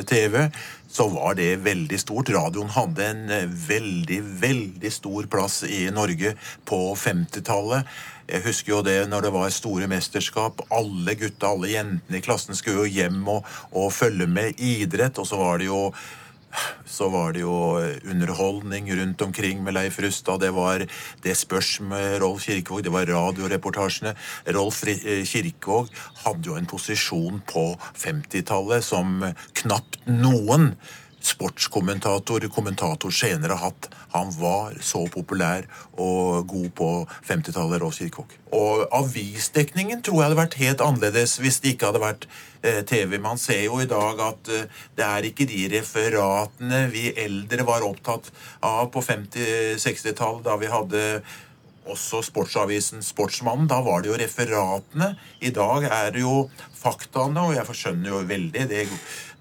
[0.09, 0.47] TV,
[0.93, 2.31] så var det veldig stort.
[2.35, 6.35] Radioen hadde en eh, veldig, veldig stor plass i Norge
[6.69, 7.89] på 50-tallet.
[8.29, 10.61] Jeg husker jo det når det var store mesterskap.
[10.73, 15.17] Alle gutta, alle jentene i klassen skulle jo hjem og, og følge med idrett.
[15.19, 15.89] Og så var det jo
[16.87, 20.41] så var det jo underholdning rundt omkring med Leif Rustad.
[20.41, 20.87] Det var
[21.23, 24.15] Det spørs med Rolf Kirkevåg, det var radioreportasjene.
[24.47, 25.89] Rolf eh, Kirkevåg
[26.25, 29.23] hadde jo en posisjon på 50-tallet som
[29.55, 30.75] knapt noen
[31.29, 33.89] sportskommentator, kommentator senere hatt.
[34.13, 36.89] Han var så populær og god på
[37.29, 38.35] 50-tallet, Rolf Kirkevåg.
[38.53, 42.27] Og avisdekningen tror jeg hadde vært helt annerledes hvis det ikke hadde vært
[42.61, 43.17] eh, TV.
[43.23, 47.87] Man ser jo i dag at eh, det er ikke de referatene vi eldre var
[47.87, 48.29] opptatt
[48.61, 51.07] av på 50-60-tallet, da vi hadde
[51.89, 53.69] også sportsavisen Sportsmannen.
[53.71, 55.15] Da var det jo referatene.
[55.41, 56.47] I dag er det jo
[56.79, 58.87] faktaene, og jeg skjønner jo veldig det,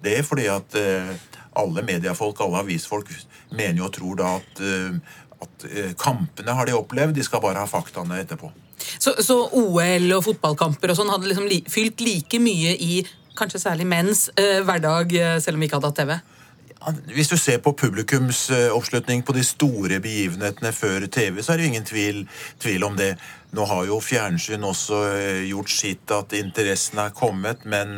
[0.02, 1.12] det fordi at uh,
[1.60, 3.12] alle mediefolk, alle avisfolk,
[3.52, 7.44] mener jo og tror da at, uh, at uh, kampene har de opplevd, de skal
[7.44, 8.52] bare ha faktaene etterpå.
[8.82, 13.02] Så, så OL og fotballkamper og sånn hadde liksom li, fylt like mye i
[13.38, 16.16] kanskje særlig menns hverdag, selv om vi ikke hadde hatt TV?
[17.14, 21.72] Hvis du ser på publikumsoppslutning på de store begivenhetene før TV, så er det jo
[21.72, 22.20] ingen tvil,
[22.60, 23.14] tvil, om det.
[23.56, 25.00] Nå har jo fjernsyn også
[25.46, 27.96] gjort sitt at interessen er kommet, men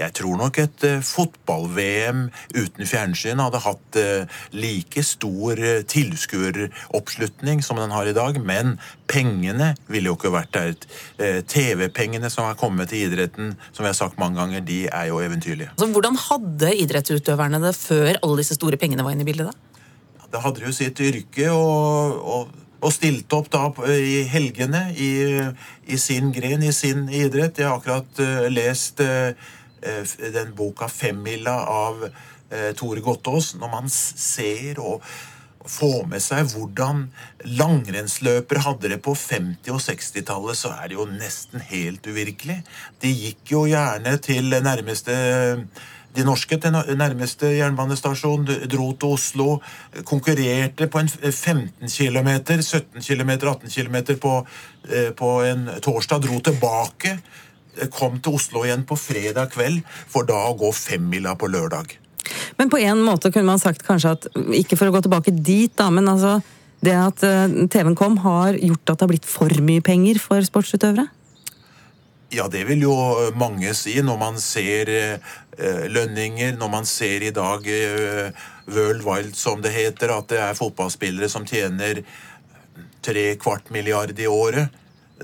[0.00, 7.60] jeg tror nok et uh, fotball-VM uten fjernsyn hadde hatt uh, like stor uh, tilskueroppslutning
[7.64, 8.78] som den har i dag, men
[9.10, 10.76] pengene ville jo ikke vært der.
[11.50, 15.18] TV-pengene som har kommet til idretten, som vi har sagt mange ganger, de er jo
[15.22, 15.72] eventyrlige.
[15.74, 19.50] Altså, hvordan hadde idrettsutøverne det før alle disse store pengene var inne i bildet?
[19.50, 24.86] Da Da hadde de jo sitt yrke og, og og stilte opp da i helgene
[24.96, 25.10] i,
[25.84, 27.58] i, sin gren, i sin idrett.
[27.60, 32.08] Jeg har akkurat uh, lest uh, Eh, den boka 'Femmila' av
[32.50, 35.04] eh, Tore Gottaas, når man ser og,
[35.70, 37.02] får med seg hvordan
[37.58, 42.62] langrennsløpere hadde det på 50- og 60-tallet, så er det jo nesten helt uvirkelig.
[43.02, 45.16] De gikk jo gjerne til nærmeste
[46.10, 49.60] de norske til nærmeste jernbanestasjon dro til Oslo,
[50.08, 54.32] konkurrerte på en 15 km, 17 km, 18 km på,
[54.90, 57.20] eh, på en torsdag, dro tilbake,
[57.94, 61.96] kom til Oslo igjen på fredag kveld, for da å gå femmila på lørdag.
[62.58, 65.72] Men på en måte kunne man sagt kanskje at, ikke for å gå tilbake dit,
[65.78, 66.38] da, men altså
[66.84, 70.44] det at eh, TV-en kom, har gjort at det har blitt for mye penger for
[70.44, 71.06] sportsutøvere?
[72.30, 72.94] Ja, det vil jo
[73.34, 78.30] mange si når man ser eh, lønninger, når man ser i dag eh,
[78.70, 82.04] World Wild, som det heter, at det er fotballspillere som tjener
[83.02, 84.70] tre kvart milliard i året,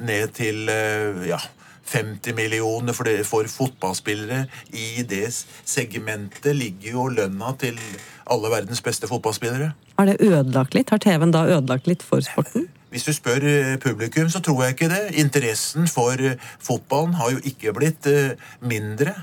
[0.03, 1.39] ned til eh, ja,
[1.87, 4.47] 50 millioner for, det, for fotballspillere.
[4.75, 5.29] I det
[5.65, 7.79] segmentet ligger jo lønna til
[8.27, 9.73] alle verdens beste fotballspillere.
[9.99, 10.91] Har det ødelagt litt?
[10.91, 12.67] Har TV-en da ødelagt litt for sporten?
[12.95, 15.03] Hvis du spør eh, publikum, så tror jeg ikke det.
[15.21, 19.15] Interessen for eh, fotballen har jo ikke blitt eh, mindre.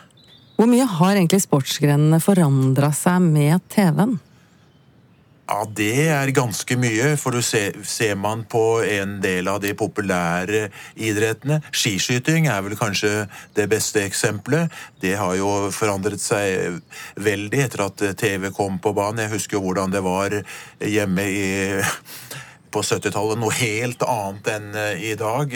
[0.57, 4.19] Hvor mye har egentlig sportsgrenene forandra seg med TV-en?
[5.53, 9.75] Ja, det er ganske mye, for du ser, ser man på en del av de
[9.77, 10.63] populære
[10.97, 14.73] idrettene Skiskyting er vel kanskje det beste eksempelet.
[15.03, 16.79] Det har jo forandret seg
[17.21, 19.27] veldig etter at TV kom på banen.
[19.27, 20.39] Jeg husker jo hvordan det var
[20.81, 21.45] hjemme i,
[22.73, 23.37] på 70-tallet.
[23.43, 24.69] Noe helt annet enn
[25.05, 25.53] i dag.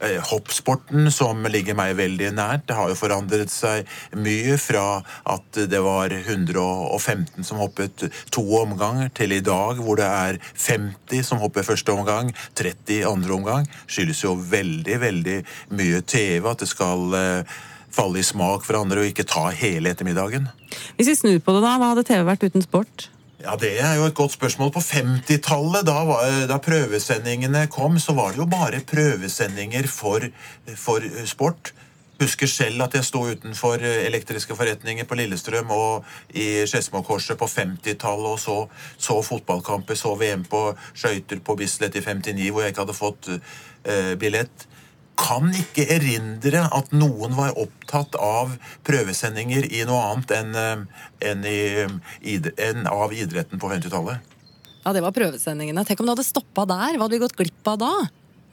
[0.00, 5.58] Eh, hoppsporten, som ligger meg veldig nært, det har jo forandret seg mye fra at
[5.66, 11.42] det var 115 som hoppet to omganger, til i dag hvor det er 50 som
[11.42, 13.66] hopper første omgang, 30 andre omgang.
[13.90, 15.38] Skyldes jo veldig, veldig
[15.74, 17.58] mye TV at det skal eh,
[17.90, 20.46] falle i smak for andre og ikke ta hele ettermiddagen.
[20.94, 23.10] Hvis vi snur på det, da, hva hadde TV vært uten sport?
[23.38, 24.72] Ja, Det er jo et godt spørsmål.
[24.74, 25.98] På 50-tallet, da,
[26.50, 30.26] da, prøvesendingene kom, så var det jo bare prøvesendinger for,
[30.76, 31.72] for sport.
[32.18, 38.32] Husker selv at jeg sto utenfor elektriske forretninger på Lillestrøm og i Skedsmokorset på 50-tallet
[38.32, 38.56] og så,
[38.98, 43.30] så, fotballkamper, så VM på skøyter på Bislett i 59 hvor jeg ikke hadde fått
[43.30, 44.66] uh, billett
[45.18, 48.54] kan ikke erindre at noen var opptatt av
[48.86, 54.36] prøvesendinger i noe annet enn, eh, enn, i, enn av idretten på 50-tallet.
[54.84, 55.84] Ja, det var prøvesendingene.
[55.84, 56.96] Tenk om det hadde stoppa der.
[56.96, 57.92] Hva hadde vi gått glipp av da?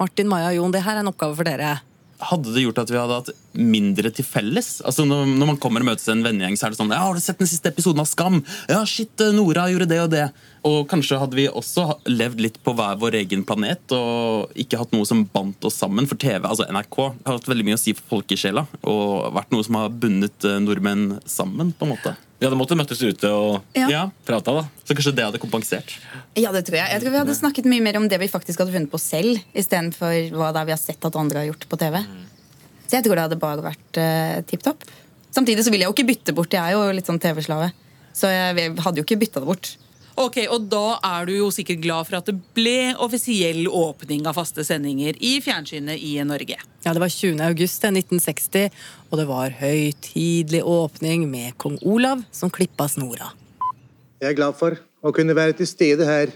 [0.02, 1.78] Martin, Maja, og Jon, det her er en oppgave for dere.
[2.24, 4.80] Hadde det gjort at vi hadde hatt mindre til felles?
[4.88, 7.16] Altså Når, når man kommer og møtes en vennegjeng, så er det sånn ja, 'Har
[7.16, 10.30] du sett den siste episoden av Skam?' 'Ja, shit, Nora gjorde det og det.'
[10.66, 14.96] Og kanskje hadde vi også levd litt på hver vår egen planet og ikke hatt
[14.96, 16.08] noe som bandt oss sammen.
[16.08, 19.68] For TV, altså NRK, har hatt veldig mye å si for folkesjela og vært noe
[19.68, 21.76] som har bundet nordmenn sammen.
[21.76, 22.16] på en måte.
[22.36, 24.10] Vi hadde måttet møttes ute og Ja.
[24.28, 24.64] prata, da.
[24.84, 25.96] Så kanskje det hadde kompensert?
[26.36, 26.90] Ja, det tror jeg.
[26.92, 29.40] Jeg tror vi hadde snakket mye mer om det vi faktisk hadde funnet på selv,
[29.56, 32.04] istedenfor hva det er vi har sett at andre har gjort på TV.
[32.88, 34.84] Så jeg tror det hadde bare vært uh, tipp topp.
[35.32, 36.52] Samtidig så vil jeg jo ikke bytte bort.
[36.52, 37.72] Jeg er jo litt sånn TV-slave.
[38.16, 39.76] Så jeg hadde jo ikke bytta det bort.
[40.16, 44.38] Ok, og Da er du jo sikkert glad for at det ble offisiell åpning av
[44.38, 46.56] faste sendinger i fjernsynet i Norge.
[46.86, 47.42] Ja, Det var 20.
[47.44, 48.72] august 1960,
[49.12, 53.34] og det var høytidelig åpning med kong Olav som klippa snora.
[54.22, 56.32] Jeg er glad for å kunne være til stede her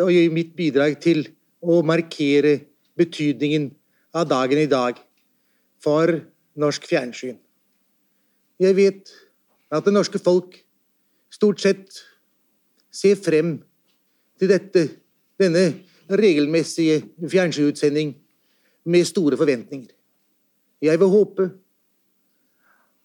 [0.00, 1.28] og gi mitt bidrag til
[1.60, 2.62] å markere
[2.96, 3.70] betydningen
[4.14, 4.96] av dagen i dag
[5.78, 6.22] for
[6.56, 7.36] norsk fjernsyn.
[8.58, 9.12] Jeg vet
[9.70, 10.56] at det norske folk
[11.28, 12.07] stort sett
[12.90, 13.58] ser frem
[14.38, 14.88] til dette,
[15.38, 15.64] denne
[16.08, 18.14] regelmessige fjernsynsutsending
[18.88, 19.90] med store forventninger.
[20.82, 21.50] Jeg vil håpe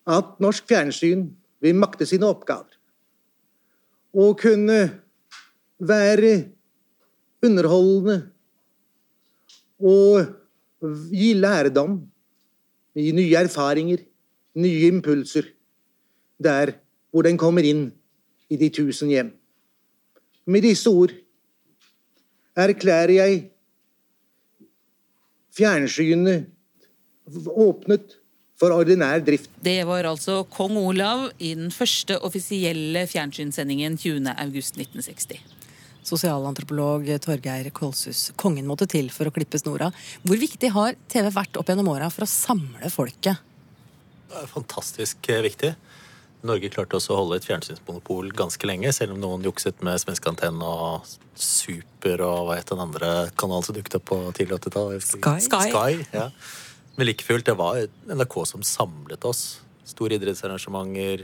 [0.07, 1.27] at norsk fjernsyn
[1.63, 2.77] vil makte sine oppgaver
[4.13, 4.79] og kunne
[5.79, 6.33] være
[7.43, 8.17] underholdende
[9.79, 10.25] og
[11.11, 11.97] gi lærdom,
[12.95, 14.03] gi nye erfaringer,
[14.55, 15.47] nye impulser,
[16.43, 16.75] der
[17.11, 17.87] hvor den kommer inn
[18.49, 19.31] i de tusen hjem.
[20.45, 21.13] Med disse ord
[22.59, 23.39] erklærer jeg
[25.55, 26.49] fjernsynet
[27.47, 28.17] åpnet
[28.59, 29.49] for ordinær drift.
[29.63, 35.39] Det var altså kong Olav i den første offisielle fjernsynssendingen 20.8.1960.
[36.03, 39.87] Sosialantropolog Torgeir Kolshus, kongen måtte til for å klippe snora.
[40.27, 43.39] Hvor viktig har TV vært opp gjennom åra for å samle folket?
[44.27, 45.71] Det er fantastisk eh, viktig.
[46.43, 50.27] Norge klarte også å holde et fjernsynsmonopol ganske lenge, selv om noen jukset med svenske
[50.31, 51.07] antenne og
[51.39, 54.97] Super og hva het den andre kanalen som dukket opp på tidlig 80-tall?
[55.01, 55.37] Sky.
[55.47, 55.61] Sky.
[55.71, 56.27] Sky ja.
[56.97, 57.79] Men like fullt, det var
[58.11, 59.63] NRK som samlet oss.
[59.87, 61.23] Store idrettsarrangementer,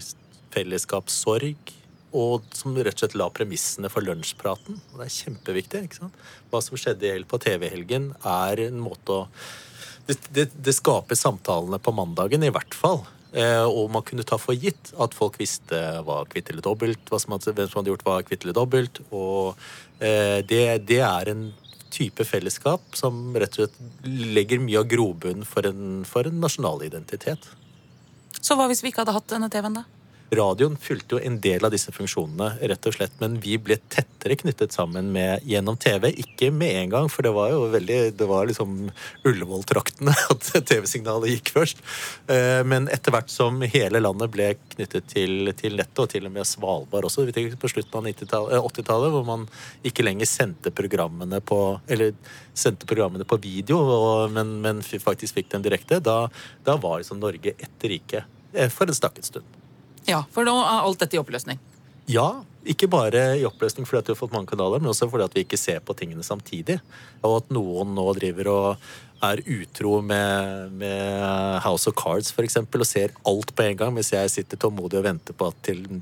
[0.56, 1.76] fellesskap, sorg.
[2.10, 4.80] og som rett og slett la premissene for lunsjpraten.
[4.90, 5.84] Og det er kjempeviktig.
[5.86, 6.24] ikke sant?
[6.50, 9.28] Hva som skjedde i helg på TV-helgen, er en måte å
[10.10, 13.04] det, det, det skaper samtalene på mandagen, i hvert fall.
[13.30, 17.20] Eh, og man kunne ta for gitt at folk visste hva kvitt eller dobbelt, hva
[17.22, 19.02] som hadde, hvem som hadde gjort hva kvitt eller dobbelt.
[19.14, 19.60] Og
[20.02, 21.50] eh, det, det er en
[21.94, 25.66] type fellesskap som rett og slett legger mye av grobunnen for
[26.10, 27.46] for en nasjonal identitet.
[28.40, 29.99] Så hva hvis vi ikke hadde hatt denne TV-en, da?
[30.30, 34.38] Radioen fylte jo en del av disse funksjonene, rett og slett, men vi ble tettere
[34.38, 36.12] knyttet sammen med gjennom TV.
[36.22, 38.92] Ikke med en gang, for det var jo veldig Det var liksom
[39.26, 41.82] Ullevål-traktene at TV-signalet gikk først.
[42.30, 46.36] Eh, men etter hvert som hele landet ble knyttet til, til nettet, og til og
[46.36, 48.10] med Svalbard også, vi tenker på slutten av
[48.70, 49.48] 80-tallet, hvor man
[49.86, 51.60] ikke lenger sendte programmene på
[51.90, 52.14] Eller
[52.54, 53.82] sendte programmene på video,
[54.30, 56.28] men, men faktisk fikk dem direkte, da,
[56.68, 59.59] da var liksom Norge ett rike eh, for en stakket stund.
[60.10, 61.60] Ja, for nå er alt dette i oppløsning.
[62.10, 65.28] Ja, ikke bare i oppløsning fordi at vi har fått mange kanaler, men også fordi
[65.28, 66.80] at vi ikke ser på tingene samtidig.
[67.22, 68.90] Og at noen nå driver og
[69.24, 74.12] er utro med, med House of Cards eksempel, og ser alt på en gang, mens
[74.16, 76.02] jeg sitter tålmodig og venter på at til den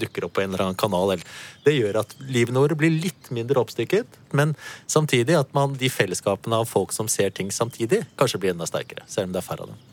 [0.00, 1.16] dukker opp på en eller annen kanal.
[1.64, 4.54] Det gjør at livene våre blir litt mindre oppstykket, men
[4.86, 9.08] samtidig at man, de fellesskapene av folk som ser ting samtidig, kanskje blir enda sterkere,
[9.10, 9.89] selv om det er færre av dem.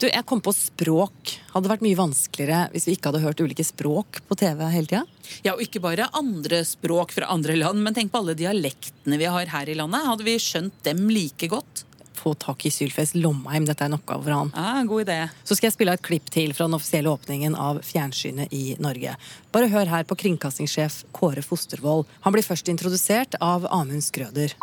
[0.00, 1.34] Du, jeg kom på språk.
[1.52, 4.88] Hadde det vært mye vanskeligere hvis vi ikke hadde hørt ulike språk på TV hele
[4.88, 5.02] tida?
[5.44, 9.28] Ja, og ikke bare andre språk fra andre land, men tenk på alle dialektene vi
[9.28, 10.06] har her i landet.
[10.08, 11.84] Hadde vi skjønt dem like godt?
[12.16, 14.54] Få tak i Sylfest Lomheim, dette er en oppgave for han.
[14.56, 15.18] Ja, god idé.
[15.44, 19.18] Så skal jeg spille et klipp til fra den offisielle åpningen av fjernsynet i Norge.
[19.52, 22.06] Bare hør her på kringkastingssjef Kåre Fostervoll.
[22.24, 24.56] Han blir først introdusert av Amund Skrøder.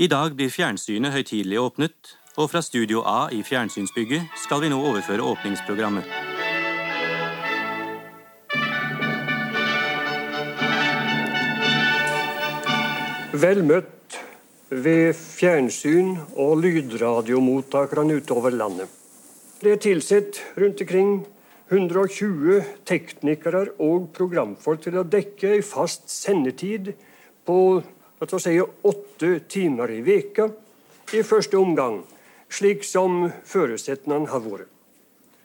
[0.00, 4.78] I dag blir fjernsynet høytidelig åpnet, og fra Studio A i fjernsynsbygget skal vi nå
[4.80, 6.06] overføre åpningsprogrammet.
[13.40, 14.16] Vel møtt
[14.70, 18.88] ved fjernsyn- og lydradiomottakerne utover landet.
[19.60, 21.26] Det er tilsett rundt omkring
[21.70, 26.94] 120 teknikere og programfolk til å dekke ei fast sendetid
[27.46, 27.58] på
[28.38, 30.48] si, åtte timer i veka
[31.12, 32.00] i første omgang
[32.50, 34.68] slik som forutsetningene har vært.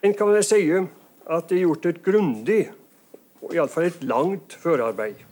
[0.05, 2.65] En kan vel si at det er gjort et grundig,
[3.45, 5.23] og iallfall et langt førarbeid.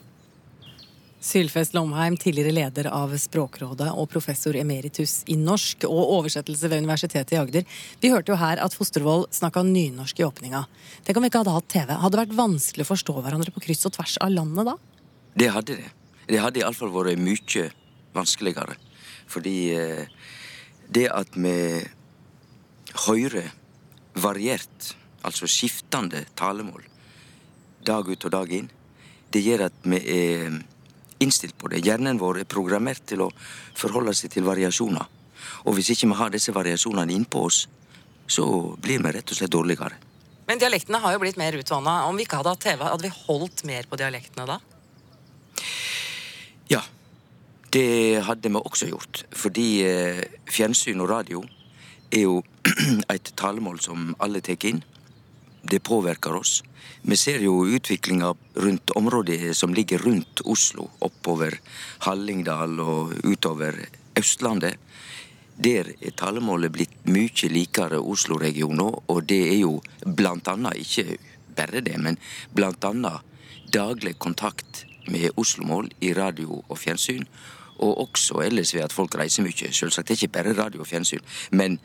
[1.24, 7.32] Sylfest Lomheim, tidligere leder av Språkrådet og professor emeritus i norsk og oversettelse ved Universitetet
[7.32, 7.78] i Agder.
[8.01, 10.65] Vi hørte jo her at Fostervoll snakka nynorsk i åpninga.
[11.07, 11.93] Tenk om vi ikke hadde hatt TV.
[11.95, 14.76] Hadde det vært vanskelig å forstå hverandre på kryss og tvers av landet da?
[15.39, 15.89] Det hadde det.
[16.28, 17.69] Det hadde iallfall vært mye
[18.17, 18.76] vanskeligere.
[19.32, 20.11] Fordi eh,
[20.94, 21.56] det at vi
[23.08, 23.50] hører
[24.22, 24.94] variert,
[25.26, 26.84] altså skiftende talemål,
[27.84, 28.70] dag ut og dag inn,
[29.34, 30.60] det gjør at vi er
[31.24, 31.82] innstilt på det.
[31.86, 33.32] Hjernen vår er programmert til å
[33.78, 35.08] forholde seg til variasjoner.
[35.66, 37.64] Og hvis ikke vi har disse variasjonene innpå oss,
[38.28, 38.46] så
[38.80, 39.98] blir vi rett og slett dårligere.
[40.48, 42.04] Men dialektene har jo blitt mer utvanna.
[42.10, 44.60] Om vi ikke hadde hatt TV, hadde vi holdt mer på dialektene da?
[46.72, 46.82] Ja,
[47.74, 51.39] det hadde vi også gjort, fordi eh, fjernsyn og radio
[52.13, 52.41] er jo
[53.15, 54.84] et talemål som alle tar inn.
[55.63, 56.59] Det påvirker oss.
[57.01, 58.30] Vi ser jo utviklinga
[58.61, 61.55] rundt området som ligger rundt Oslo, oppover
[62.05, 63.80] Hallingdal og utover
[64.19, 64.78] Østlandet.
[65.57, 71.17] Der er talemålet blitt mye likere Oslo-regionen, og det er jo blant annet, ikke
[71.57, 72.17] bare det, men
[72.53, 73.26] blant annet
[73.74, 77.26] daglig kontakt med Oslo-mål i radio og fjernsyn
[77.84, 79.71] og også ellers ved at folk reiser mye.
[79.71, 81.79] Selvsagt ikke bare radio og fjernsyn, men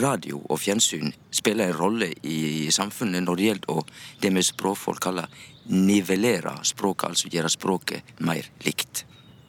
[0.00, 3.82] radio og fjernsyn spiller en rolle i samfunnet når det gjelder å
[4.22, 9.04] det vi språkfolk kaller nivellere språket, altså gjøre språket mer likt.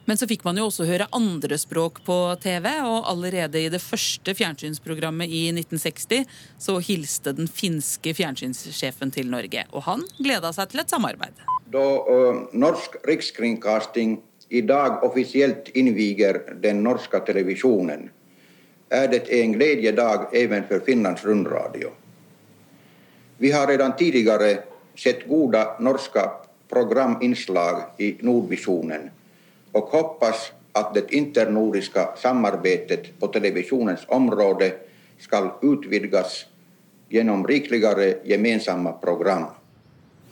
[0.06, 3.80] Men så fikk man jo også høre andre språk på TV, og allerede i det
[3.82, 6.22] første fjernsynsprogrammet i 1960
[6.62, 9.66] så hilste den finske fjernsynssjefen til Norge.
[9.74, 11.42] Og han gleda seg til et samarbeid.
[11.74, 18.10] Da uh, Norsk Rikskringkasting i dag offisielt inviger den norska televisionen
[18.88, 21.90] är det en glädjedag även för Finlands rundradio.
[23.38, 24.58] Vi har redan tidigare
[24.94, 26.30] sett goda norska
[26.68, 29.10] programinslag i Nordvisionen
[29.72, 34.72] och hoppas att det internordiska samarbetet på televisionens område
[35.18, 36.46] ska utvidgas
[37.08, 39.44] genom rikligare gemensamma program.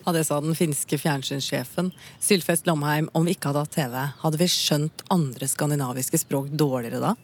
[0.05, 1.93] Ja, det sa den finske fjernsynssjefen.
[2.21, 7.01] Sylfest Lomheim, om vi ikke hadde hatt TV, hadde vi skjønt andre skandinaviske språk dårligere
[7.01, 7.15] da?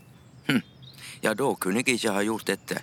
[0.49, 0.63] Hm.
[1.23, 2.81] ja, da kunne jeg ikke ha gjort dette.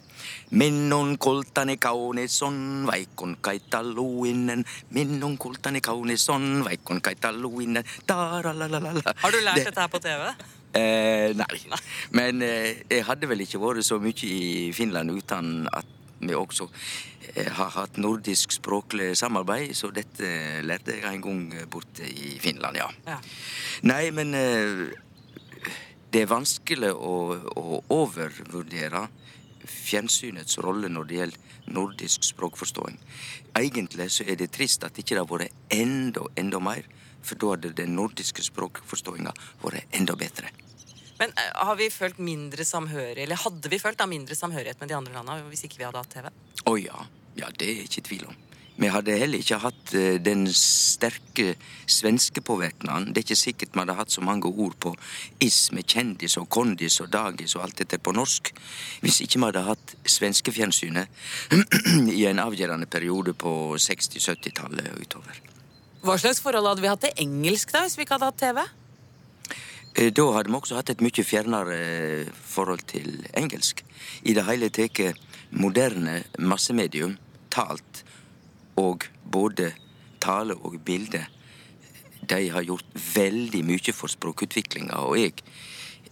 [0.54, 4.62] Minnon koltani kaunison, vaikon kaitaluinen.
[4.94, 7.84] Minnon koltani kaunison, vaikon kaitaluinen.
[8.08, 9.02] Taralalalala.
[9.24, 10.30] Har du lært Det- dette her på TV?
[10.78, 11.60] Eh, nei.
[12.12, 15.86] Men eh, jeg hadde vel ikke vært så mye i Finland uten at
[16.20, 16.68] vi også
[17.34, 22.80] eh, har hatt nordisk språklig samarbeid, så dette lærte jeg en gang borte i Finland,
[22.80, 22.88] ja.
[23.08, 23.20] Ja.
[23.88, 24.88] Nei, men eh,
[26.12, 27.16] det er vanskelig å,
[27.60, 29.08] å overvurdere
[29.68, 32.96] fjernsynets rolle når det gjelder nordisk språkforståing.
[33.60, 36.88] Egentlig så er det trist at ikke det har vært enda, enda mer,
[37.22, 40.54] for da hadde den nordiske språkforståinga vært enda bedre.
[41.20, 44.92] Men eh, har vi følt mindre samhørighet, eller hadde vi følt da mindre samhørighet med
[44.92, 46.30] de andre landa hvis ikke vi hadde hatt TV?
[46.68, 47.08] Å ja.
[47.38, 48.38] Ja, det er ikke tvil om.
[48.78, 51.56] Vi hadde heller ikke hatt eh, den sterke
[51.90, 53.10] svenske påvirkningen.
[53.10, 54.94] Det er ikke sikkert vi hadde hatt så mange ord på
[55.42, 58.54] is med kjendis og kondis og dagis og alt dette på norsk
[59.02, 61.10] hvis ikke vi hadde hatt svenskefjernsynet
[62.20, 63.52] i en avgjørende periode på
[63.82, 65.42] 60-70-tallet og utover.
[66.06, 68.62] Hva slags forhold hadde vi hatt til engelsk da, hvis vi ikke hadde hatt TV?
[69.98, 73.82] Eh, Da hadde vi også hatt et mye fjernere eh, forhold til engelsk.
[74.30, 75.18] I det hele tatt
[75.50, 77.18] moderne massemedium,
[77.50, 78.04] talt
[78.78, 79.72] og både
[80.22, 81.26] tale og bilde,
[82.30, 82.86] de har gjort
[83.16, 85.02] veldig mye for språkutviklinga.
[85.02, 85.34] Og jeg,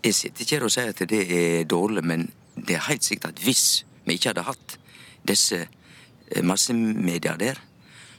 [0.01, 3.35] jeg sitter ikke her og sier at det er dårlig, men det er helt sikkert
[3.35, 4.79] at hvis vi ikke hadde hatt
[5.27, 7.61] disse eh, massemedia der,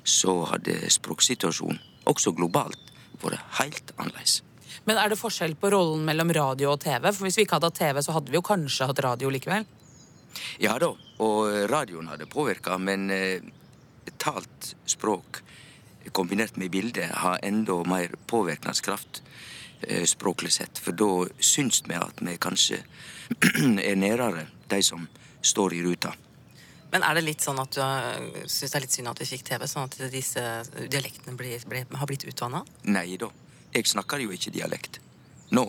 [0.04, 2.78] så hadde språksituasjonen, også globalt,
[3.18, 4.45] vært helt annerledes.
[4.86, 7.10] Men er det forskjell på rollen mellom radio og TV?
[7.10, 9.66] For hvis vi ikke hadde hatt TV, så hadde vi jo kanskje hatt radio likevel.
[10.62, 10.92] Ja da,
[11.24, 13.42] og radioen hadde påvirka, men eh,
[14.20, 15.42] talt språk
[16.14, 19.22] kombinert med bilde har enda mer påvirkningskraft
[19.80, 20.78] eh, språklig sett.
[20.78, 22.78] For da syns vi at vi kanskje
[23.90, 25.08] er nærere de som
[25.42, 26.14] står i ruta.
[26.92, 29.26] Men er det litt sånn at du uh, syns det er litt synd at vi
[29.28, 30.42] fikk TV, sånn at disse
[30.86, 32.62] dialektene blir, blir, har blitt utvanna?
[32.86, 33.28] Nei da,
[33.76, 35.00] jeg snakker jo ikke dialekt.
[35.54, 35.68] Nå.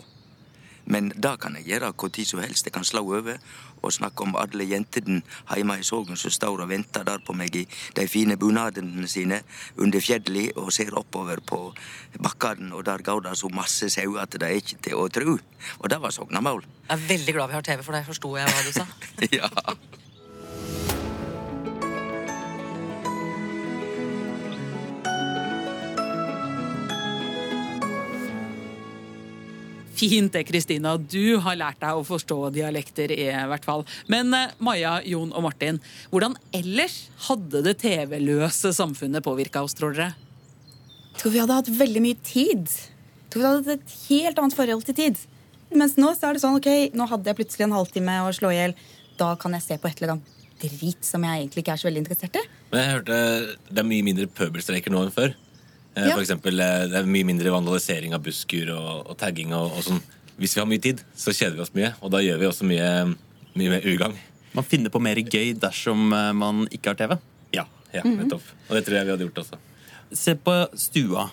[0.88, 2.64] Men det kan jeg gjøre hvor tid som helst.
[2.64, 3.36] Jeg kan slå over
[3.82, 5.20] og snakke om alle jentene
[5.52, 9.42] hjemme i Sogn som står og venter der på meg i de fine bunadene sine
[9.76, 11.60] under fjellet og ser oppover på
[12.18, 15.36] bakkene, og der går det så masse sau at det er ikke til å tru.
[15.78, 16.64] Og det var sognamål.
[16.88, 18.88] Jeg er veldig glad vi har TV, for der forsto jeg hva du sa.
[19.38, 19.52] ja.
[29.98, 30.94] Fint det, Kristina.
[30.98, 33.84] Du har lært deg å forstå dialekter, i hvert fall.
[34.10, 35.80] Men eh, Maja, Jon og Martin,
[36.12, 40.12] hvordan ellers hadde det TV-løse samfunnet påvirka oss, tror dere?
[41.08, 42.70] Jeg tror vi hadde hatt veldig mye tid.
[42.70, 45.20] Jeg tror vi hadde hatt et helt annet forhold til tid.
[45.74, 48.52] Mens nå så er det sånn, ok, nå hadde jeg plutselig en halvtime å slå
[48.54, 48.76] i hjel.
[49.18, 51.88] Da kan jeg se på et eller annet drit som jeg egentlig ikke er så
[51.88, 52.46] veldig interessert i.
[52.72, 53.18] Men jeg hørte
[53.68, 55.34] det er mye mindre pøbelstreker nå enn før.
[55.98, 56.14] Eh, Ja.
[56.14, 59.82] For eksempel, eh, det er mye mindre vandalisering av busskur og, og tagging og, og
[59.82, 60.00] sånn.
[60.38, 62.66] Hvis vi har mye tid, så kjeder vi oss mye, og da gjør vi også
[62.70, 62.90] mye,
[63.58, 64.14] mye mer ugagn.
[64.54, 67.18] Man finner på mer gøy dersom eh, man ikke har TV.
[67.56, 68.20] Ja, ja Mhm.
[68.22, 68.46] nettopp.
[68.68, 69.58] Og det tror jeg vi hadde gjort også.
[70.14, 71.26] Se på stua.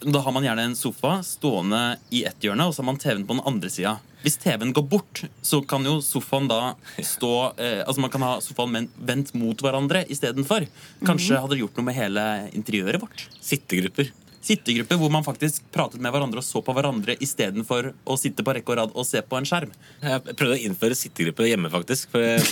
[0.00, 3.24] Da har man gjerne en sofa stående i ett hjørne, og så har man TV-en
[3.26, 3.96] på den andre sida.
[4.22, 6.74] Hvis TV-en går bort, så kan jo sofaen da
[7.06, 10.66] stå eh, Altså man kan ha sofaen vendt mot hverandre istedenfor.
[11.06, 11.42] Kanskje Mhm.
[11.42, 12.24] hadde det gjort noe med hele
[12.54, 13.26] interiøret vårt.
[13.42, 14.10] Sittegrupper.
[14.42, 18.54] Sittegrupper hvor man faktisk pratet med hverandre og så på hverandre istedenfor å sitte på
[18.54, 19.70] rekke og rad og se på en skjerm.
[20.02, 22.10] Jeg prøvde å innføre sittegrupper hjemme, faktisk.
[22.14, 22.42] For jeg...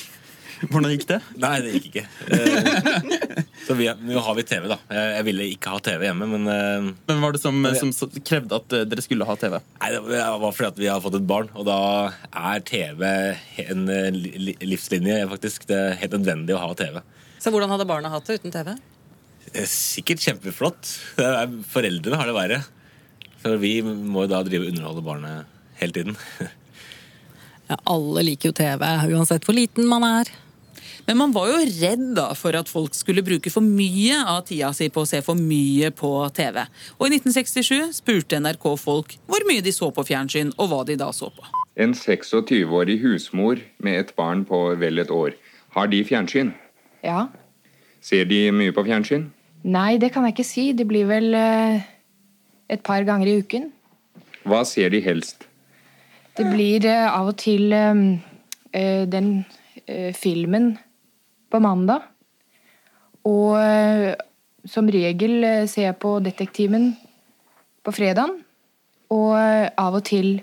[0.71, 1.19] Hvordan gikk det?
[1.43, 2.05] Nei, det gikk ikke.
[2.33, 4.77] Eh, Så vi, nå har vi TV, da.
[4.95, 7.93] Jeg, ville ikke ha TV hjemme, men Men Hvem var det som, som
[8.25, 9.57] krevde at eh, dere skulle ha TV?
[9.83, 11.79] Nei, Det var fordi at vi har fått et barn, og da
[12.31, 13.05] er TV
[13.67, 14.11] en eh,
[14.65, 15.67] livslinje, faktisk.
[15.69, 17.01] Det er helt nødvendig å ha TV.
[17.43, 18.73] Så hvordan hadde barna hatt det uten TV?
[19.53, 20.95] Eh, Sikkert kjempeflott.
[21.75, 22.63] Foreldrene har det verre.
[23.43, 26.17] For vi må jo da drive og underholde barnet hele tiden.
[27.67, 28.79] Ja, alle liker jo TV,
[29.11, 30.29] uansett hvor liten man er.
[31.07, 34.73] Men man var jo redd da for at folk skulle bruke for mye av tida
[34.75, 36.65] si på å se for mye på TV.
[36.99, 40.99] Og i 1967 spurte NRK folk hvor mye de så på fjernsyn, og hva de
[40.99, 41.47] da så på.
[41.79, 45.37] En 26-årig husmor med et barn på vel et år.
[45.77, 46.51] Har de fjernsyn?
[47.07, 47.29] Ja.
[48.03, 49.29] Ser de mye på fjernsyn?
[49.67, 50.65] Nei, det kan jeg ikke si.
[50.75, 51.85] Det blir vel eh,
[52.73, 53.71] et par ganger i uken.
[54.47, 55.47] Hva ser de helst?
[56.39, 59.31] Det blir eh, av og til eh, den
[60.17, 60.73] filmen
[61.57, 62.05] på mandag.
[63.27, 64.13] Og eh,
[64.69, 66.93] som regel eh, ser jeg på Detektimen
[67.87, 68.43] på fredagen.
[69.15, 70.37] Og eh, av og til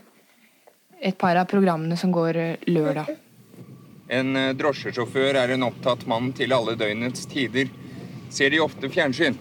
[1.03, 2.39] et par av programmene som går
[2.71, 3.09] lørdag.
[4.13, 7.67] En drosjesjåfør er en opptatt mann til alle døgnets tider.
[8.31, 9.35] Ser de ofte fjernsyn?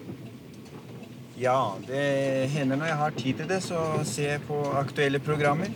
[1.39, 5.71] Ja, det hender når jeg har tid til det, så ser jeg på aktuelle programmer.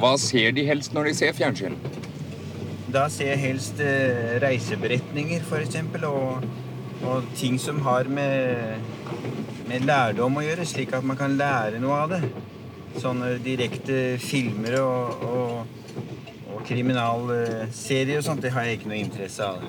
[0.00, 1.76] Hva ser de helst når de ser fjernsyn?
[2.90, 5.76] Da ser jeg helst eh, reiseberetninger, f.eks.,
[6.08, 6.46] og,
[7.06, 8.80] og ting som har med,
[9.70, 12.20] med lærdom å gjøre, slik at man kan lære noe av det.
[12.98, 16.02] Sånne direkte filmer og, og,
[16.50, 19.62] og kriminalserier og sånt, det har jeg ikke noe interesse av.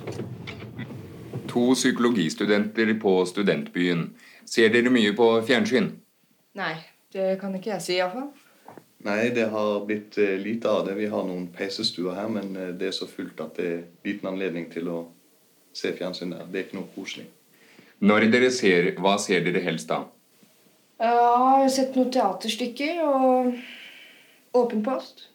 [1.51, 4.07] To psykologistudenter på studentbyen.
[4.49, 5.91] Ser dere mye på fjernsyn?
[6.57, 6.73] Nei,
[7.13, 8.31] det kan ikke jeg si iallfall.
[9.01, 10.95] Nei, det har blitt eh, lite av det.
[10.99, 14.29] Vi har noen PC-stuer her, men eh, det er så fullt at det er liten
[14.29, 14.99] anledning til å
[15.73, 16.45] se fjernsyn der.
[16.51, 17.25] Det er ikke noe koselig.
[18.01, 20.03] Når dere ser, hva ser dere helst da?
[21.01, 23.53] Ja, jeg har sett noen teaterstykker og
[24.51, 25.29] Åpen post.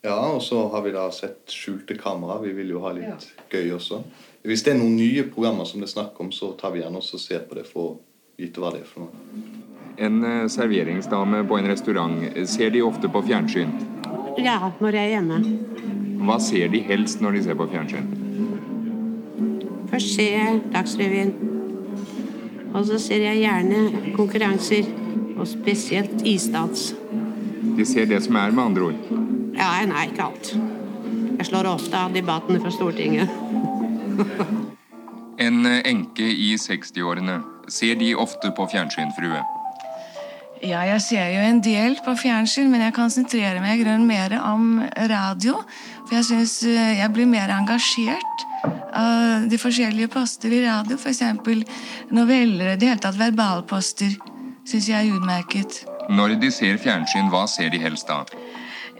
[0.00, 2.38] Ja, og så har vi da sett skjulte kamera.
[2.40, 4.00] Vi vil jo ha litt gøy også.
[4.46, 7.02] Hvis det er noen nye programmer som det er snakk om, så tar vi gjerne
[7.02, 7.96] også og ser på det for å
[8.40, 9.65] vite hva det er for noe.
[9.98, 12.20] En eh, serveringsdame på en restaurant.
[12.48, 13.72] Ser de ofte på fjernsyn?
[14.38, 15.40] Ja, når jeg er hjemme.
[16.26, 18.08] Hva ser de helst når de ser på fjernsyn?
[19.90, 21.32] Først ser jeg Dagsrevyen.
[22.74, 24.84] Og så ser jeg gjerne konkurranser,
[25.36, 26.90] og spesielt isdans.
[27.76, 28.94] De ser det som er, med andre ord.
[29.56, 30.52] Ja, nei, ikke alt.
[31.38, 33.28] Jeg slår ofte av debattene fra Stortinget.
[35.36, 37.42] En enke i 60-årene.
[37.68, 39.42] Ser de ofte på fjernsyn, frue?
[40.64, 44.80] Ja, jeg ser jo en del på fjernsyn, men jeg konsentrerer meg mer om
[45.10, 45.58] radio.
[46.06, 48.44] For jeg syns jeg blir mer engasjert
[48.96, 50.96] av de forskjellige poster i radio.
[50.96, 51.20] F.eks.
[52.10, 54.16] noveller, i det hele tatt verbalposter,
[54.64, 55.82] syns jeg er utmerket.
[56.08, 58.22] Når de ser fjernsyn, hva ser de helst da?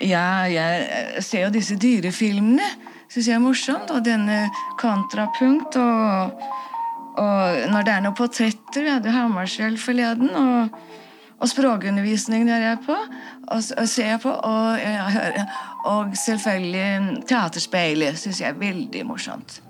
[0.05, 2.69] Ja, jeg ser jo disse dyrefilmene.
[3.09, 3.89] Syns jeg er morsomt.
[3.95, 4.51] Og denne
[4.83, 6.37] kontrapunkt og,
[7.17, 8.83] og når det er noen portretter.
[8.83, 10.35] Vi hadde Hammarskjöld forleden.
[10.37, 10.96] og
[11.37, 15.59] og språkundervisningen gjør jeg på, og, og ser jeg på, og, jeg hører,
[15.93, 19.61] og selvfølgelig Teaterspeilet syns jeg er veldig morsomt.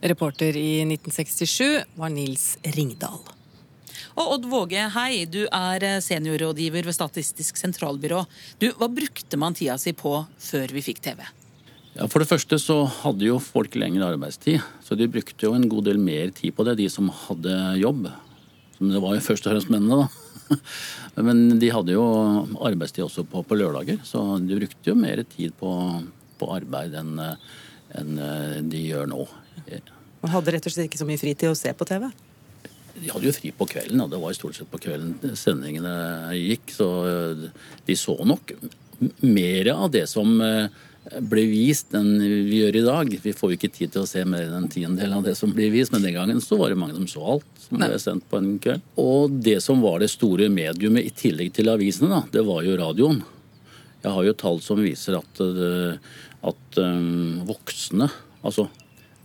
[0.00, 3.20] Reporter i 1967 var Nils Ringdal.
[4.20, 5.24] Og Odd Våge, hei.
[5.30, 8.22] Du er seniorrådgiver ved Statistisk sentralbyrå.
[8.60, 11.22] Du, Hva brukte man tida si på før vi fikk TV?
[11.96, 15.68] Ja, For det første så hadde jo folk lengre arbeidstid, så de brukte jo en
[15.70, 18.08] god del mer tid på det, de som hadde jobb.
[18.78, 20.28] Som det var jo først og fremst mennene, da.
[21.26, 22.04] Men de hadde jo
[22.66, 25.72] arbeidstid også på, på lørdager, så de brukte jo mer tid på,
[26.40, 27.18] på arbeid enn
[27.98, 28.18] enn
[28.70, 29.24] de gjør nå.
[30.20, 32.04] Man hadde rett og slett ikke så mye fritid å se på TV?
[33.00, 35.94] De hadde jo fri på kvelden, og det var stort sett på kvelden sendingene
[36.36, 36.70] gikk.
[36.74, 36.88] Så
[37.86, 38.52] de så nok
[39.24, 40.30] mer av det som
[41.18, 43.14] ble vist enn vi gjør i dag.
[43.24, 45.52] Vi får jo ikke tid til å se mer enn en tiendedel av det som
[45.54, 48.26] blir vist, men den gangen så var det mange som så alt som ble sendt
[48.30, 48.84] på en kveld.
[49.02, 52.78] Og det som var det store mediumet i tillegg til avisene, da, det var jo
[52.78, 53.22] radioen.
[54.00, 55.42] Jeg har jo tall som viser at,
[56.50, 58.08] at um, voksne
[58.40, 58.70] altså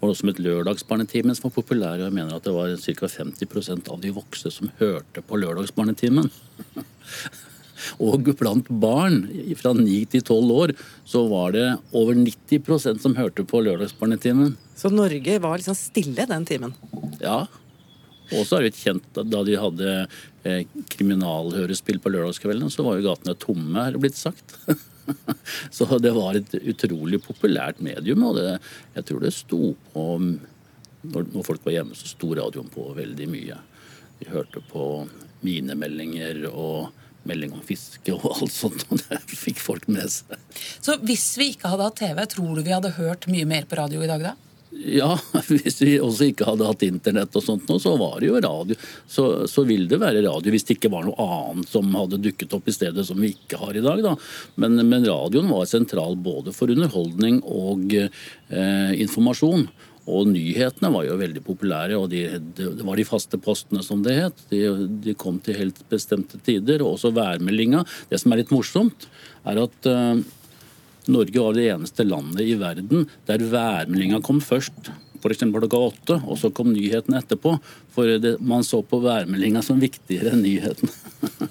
[0.01, 2.01] var det som et lørdagsbarnetimen som var populær.
[2.01, 3.07] Jeg mener at det var ca.
[3.07, 6.31] 50% av de voksne som hørte på lørdagsbarnetimen.
[8.03, 9.21] Og blant barn
[9.59, 10.73] fra 9 til 12 år
[11.07, 14.55] så var det over 90% som hørte på Lørdagsbarnetimen.
[14.75, 16.75] Så Norge var liksom stille den timen?
[17.21, 17.45] Ja.
[18.33, 19.91] Og så er det kjent at da de hadde
[20.47, 20.65] eh,
[20.95, 24.57] kriminalhørespill på lørdagskvelden, så var jo gatene tomme, er det blitt sagt.
[25.75, 28.57] så det var et utrolig populært medium, og det,
[28.97, 30.05] jeg tror det sto på
[31.05, 33.57] når, når folk var hjemme, så sto radioen på veldig mye.
[34.19, 35.05] De hørte på
[35.45, 36.93] minemeldinger og
[37.30, 38.88] melding om fiske og alt sånt.
[38.89, 40.39] Og det fikk folk med seg.
[40.55, 43.80] Så hvis vi ikke hadde hatt TV, tror du vi hadde hørt mye mer på
[43.82, 44.36] radio i dag da?
[44.76, 45.13] Ja,
[45.47, 48.78] hvis vi også ikke hadde hatt internett og sånt, så var det jo radio.
[49.07, 52.55] Så, så vil det være radio hvis det ikke var noe annet som hadde dukket
[52.57, 54.03] opp i stedet som vi ikke har i dag.
[54.03, 54.15] Da.
[54.61, 59.69] Men, men radioen var sentral både for underholdning og eh, informasjon.
[60.05, 62.25] Og nyhetene var jo veldig populære, og de,
[62.57, 64.43] det var de faste postene, som det het.
[64.51, 64.61] De,
[65.01, 66.83] de, kom til helt bestemte tider.
[66.85, 67.81] Og også værmeldinga.
[68.11, 69.07] Det som er litt morsomt,
[69.49, 70.21] er at uh,
[71.09, 74.93] Norge var det eneste landet i verden der værmeldinga kom først.
[75.25, 75.41] F.eks.
[75.49, 77.57] klokka åtte, og så kom nyhetene etterpå.
[77.95, 80.93] For det, man så på værmeldinga som viktigere enn nyhetene.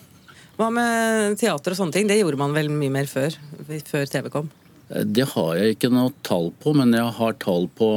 [0.59, 2.07] Hva med teater og sånne ting?
[2.07, 3.35] Det gjorde man vel mye mer før,
[3.67, 4.53] før TV kom?
[4.89, 7.89] Det har jeg ikke noe tall på, men jeg har tall på,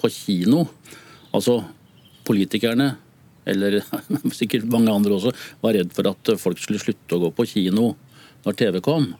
[0.00, 0.64] på kino.
[1.34, 1.60] Altså
[2.26, 2.94] politikerne,
[3.46, 3.78] eller
[4.38, 7.92] sikkert mange andre også, var redd for at folk skulle slutte å gå på kino
[8.44, 9.12] når TV kom.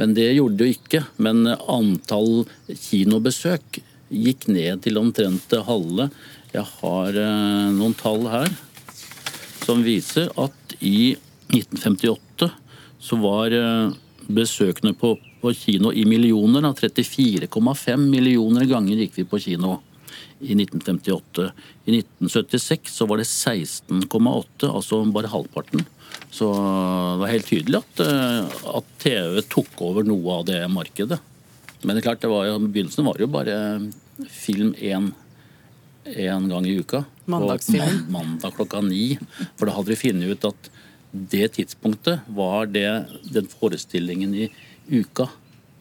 [0.00, 1.02] Men det gjorde det jo ikke.
[1.22, 3.82] Men antall kinobesøk
[4.12, 6.08] gikk ned til omtrent det halve.
[6.52, 8.50] Jeg har eh, noen tall her
[9.62, 11.14] som viser at i
[11.52, 12.48] 1958
[13.02, 13.94] så var eh,
[14.34, 16.66] besøkende på, på kino i millioner.
[16.78, 19.78] 34,5 millioner ganger gikk vi på kino
[20.42, 21.48] i 1958.
[21.86, 25.84] I 1976 så var det 16,8, altså bare halvparten.
[26.32, 31.20] Så det var helt tydelig at, eh, at TV tok over noe av det markedet.
[31.82, 33.56] Men det er klart, det var jo, begynnelsen var jo bare
[34.30, 35.12] film én
[36.04, 37.04] en gang i uka.
[37.30, 38.06] Mandagsfilm.
[38.10, 39.18] Mandag klokka ni.
[39.56, 40.71] For da hadde vi funnet ut at
[41.12, 42.88] det tidspunktet var det,
[43.32, 44.48] den forestillingen i
[44.88, 45.28] uka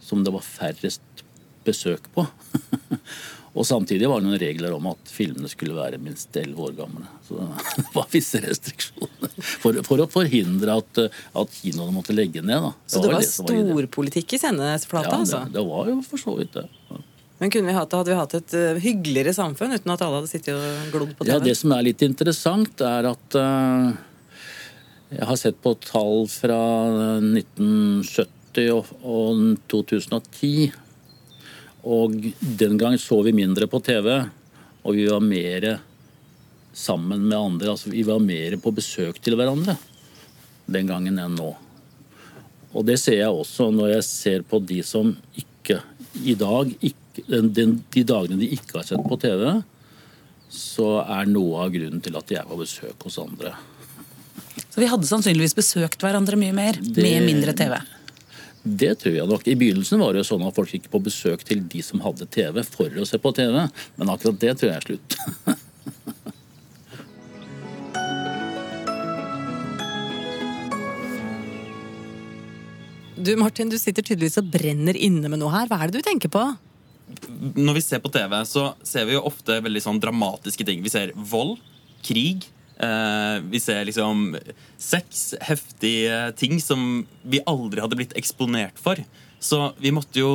[0.03, 1.23] som det var færrest
[1.63, 2.25] besøk på.
[3.51, 7.07] Og samtidig var det noen regler om at filmene skulle være minst 11 år gamle.
[7.27, 11.01] Så det var visse restriksjoner for, for å forhindre at,
[11.41, 12.63] at kinoene måtte legge ned.
[12.63, 12.71] Da.
[12.87, 15.41] Så det var var storpolitikk i sendeflata, Ja, altså?
[15.47, 16.67] det, det var jo for så vidt det.
[17.41, 20.29] Men kunne vi hatt, hadde vi hatt et eh, hyggeligere samfunn uten at alle hadde
[20.29, 21.33] sittet og glodd på TV?
[21.33, 23.87] Ja, Det som er litt interessant, er at eh,
[25.11, 26.59] jeg har sett på tall fra
[27.19, 29.41] 1970 og, og
[29.71, 30.71] 2010.
[31.91, 34.07] Og den gang så vi mindre på TV,
[34.85, 35.67] og vi var mer
[36.71, 37.73] sammen med andre.
[37.73, 39.75] Altså vi var mer på besøk til hverandre
[40.71, 41.49] den gangen enn nå.
[42.71, 45.81] Og det ser jeg også når jeg ser på de som ikke
[46.23, 49.59] i dag ikke, den, De dagene de ikke har sett på TV,
[50.51, 53.51] så er noe av grunnen til at de er på besøk hos andre.
[54.71, 57.75] Så vi hadde sannsynligvis besøkt hverandre mye mer Det- med mindre TV.
[58.63, 59.47] Det tror jeg nok.
[59.47, 62.29] I begynnelsen var det jo sånn at folk gikk på besøk til de som hadde
[62.29, 63.69] TV, for å se på TV.
[63.97, 65.17] Men akkurat det tror jeg er slutt.
[73.21, 75.67] Du Martin, du sitter tydeligvis og brenner inne med noe her.
[75.69, 76.41] Hva er det du tenker på?
[77.59, 80.81] Når vi ser på TV, så ser vi jo ofte veldig sånn dramatiske ting.
[80.81, 81.59] Vi ser vold,
[82.07, 82.47] krig.
[82.81, 84.35] Eh, vi ser liksom
[84.81, 88.97] sex, heftige ting som vi aldri hadde blitt eksponert for.
[89.41, 90.31] Så vi måtte jo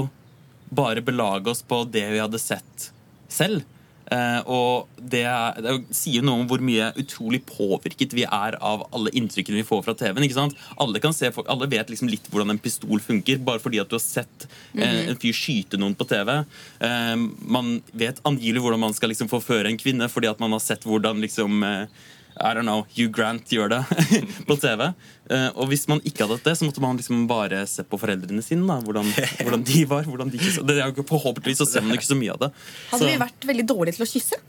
[0.70, 2.90] bare belage oss på det vi hadde sett
[3.30, 3.64] selv.
[4.06, 5.24] Eh, og det,
[5.58, 9.82] det sier noe om hvor mye utrolig påvirket vi er av alle inntrykkene vi får
[9.82, 10.52] fra TV-en.
[10.78, 13.96] Alle, kan se, alle vet liksom litt hvordan en pistol funker, bare fordi at du
[13.98, 15.08] har sett eh, Mhm.
[15.10, 16.44] en fyr skyte noen på TV.
[17.42, 20.86] Man vet angivelig hvordan man skal liksom forføre en kvinne, fordi at man har sett
[20.86, 21.64] hvordan liksom
[22.36, 23.78] I don't know, Hugh Grant gjør det
[24.48, 24.90] på TV.
[25.30, 27.98] Uh, og hvis man ikke hadde hatt det, så måtte man liksom bare se på
[28.02, 28.66] foreldrene sine.
[28.68, 29.08] da, Hvordan,
[29.42, 30.04] hvordan de var.
[30.04, 32.52] hvordan de ikke, det er jo Forhåpentligvis så ser man ikke så mye av det.
[32.92, 34.40] Hadde Så- vi vært veldig dårlige til å kysse?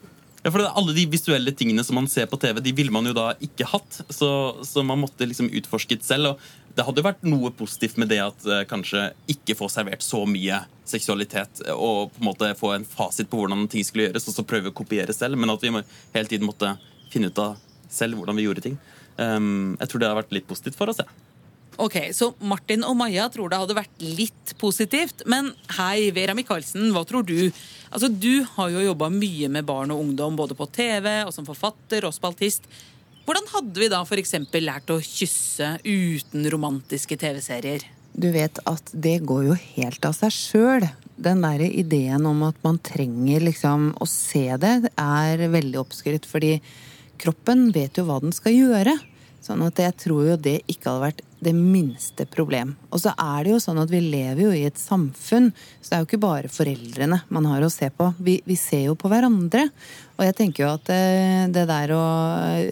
[0.43, 3.05] ja, for det, Alle de visuelle tingene som man ser på TV, de ville man
[3.09, 4.01] jo da ikke hatt.
[4.13, 4.29] Så,
[4.67, 6.33] så man måtte liksom utforsket selv.
[6.35, 10.03] og Det hadde jo vært noe positivt med det at uh, kanskje ikke få servert
[10.05, 14.05] så mye seksualitet eh, og på en måte få en fasit på hvordan ting skulle
[14.07, 15.35] gjøres, og så prøve å kopiere selv.
[15.41, 15.81] Men at vi må,
[16.13, 16.75] hele tiden måtte
[17.11, 17.57] finne ut av
[17.89, 18.77] selv hvordan vi gjorde ting.
[19.17, 21.01] Um, jeg tror det har vært litt positivt for oss.
[21.01, 21.09] Ja.
[21.77, 25.21] Ok, Så Martin og Maja tror det hadde vært litt positivt.
[25.29, 27.51] Men hei, Vera Michaelsen, hva tror du?
[27.91, 31.45] Altså, Du har jo jobba mye med barn og ungdom, både på TV og som
[31.45, 32.65] forfatter og spaltist.
[33.27, 34.33] Hvordan hadde vi da f.eks.
[34.63, 37.85] lært å kysse uten romantiske TV-serier?
[38.17, 40.88] Du vet at det går jo helt av seg sjøl.
[41.17, 46.25] Den der ideen om at man trenger liksom å se det, er veldig oppskrytt.
[46.25, 46.55] Fordi
[47.20, 48.97] kroppen vet jo hva den skal gjøre.
[49.43, 52.74] Sånn at jeg tror jo det ikke hadde vært det minste problem.
[52.89, 55.95] Og så er det jo sånn at vi lever jo i et samfunn, så det
[55.95, 58.09] er jo ikke bare foreldrene man har å se på.
[58.18, 59.68] Vi, vi ser jo på hverandre.
[60.18, 62.03] Og jeg tenker jo at eh, det der å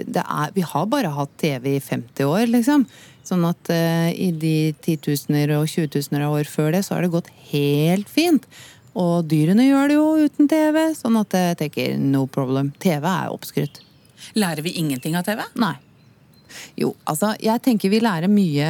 [0.09, 2.87] det er, Vi har bare hatt TV i 50 år, liksom.
[3.25, 7.13] Sånn at eh, i de titusener og tjuetusener av år før det, så har det
[7.13, 8.49] gått helt fint.
[8.97, 12.73] Og dyrene gjør det jo uten TV, sånn at jeg tenker no problem.
[12.81, 13.84] TV er oppskrytt.
[14.33, 15.43] Lærer vi ingenting av TV?
[15.61, 15.75] Nei.
[16.79, 18.67] Jo, altså, jeg tenker vi lærer mye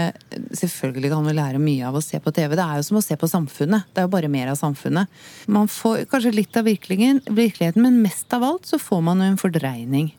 [0.55, 2.55] Selvfølgelig kan vi lære mye av å se på TV.
[2.57, 3.89] Det er jo som å se på samfunnet.
[3.91, 5.11] Det er jo bare mer av samfunnet.
[5.51, 9.41] Man får kanskje litt av virkeligheten, men mest av alt så får man jo en
[9.41, 10.13] fordreining.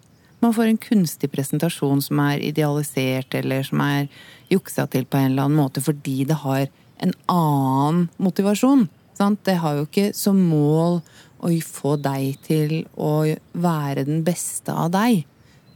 [0.45, 4.11] Man får en kunstig presentasjon som er idealisert, eller som er
[4.53, 6.69] juksa til på en eller annen måte fordi det har
[7.03, 8.87] en annen motivasjon.
[9.17, 9.41] Sant?
[9.49, 11.01] Det har jo ikke som mål
[11.45, 15.25] å få deg til å være den beste av deg.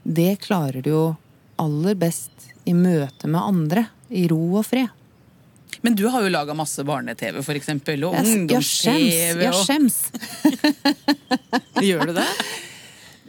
[0.03, 1.05] Det klarer du jo
[1.61, 4.89] aller best i møte med andre, i ro og fred.
[5.85, 9.45] Men du har jo laga masse barne-TV, eksempel, og ungdoms-TV.
[9.47, 10.01] jeg skjems.
[11.87, 12.27] Gjør du det?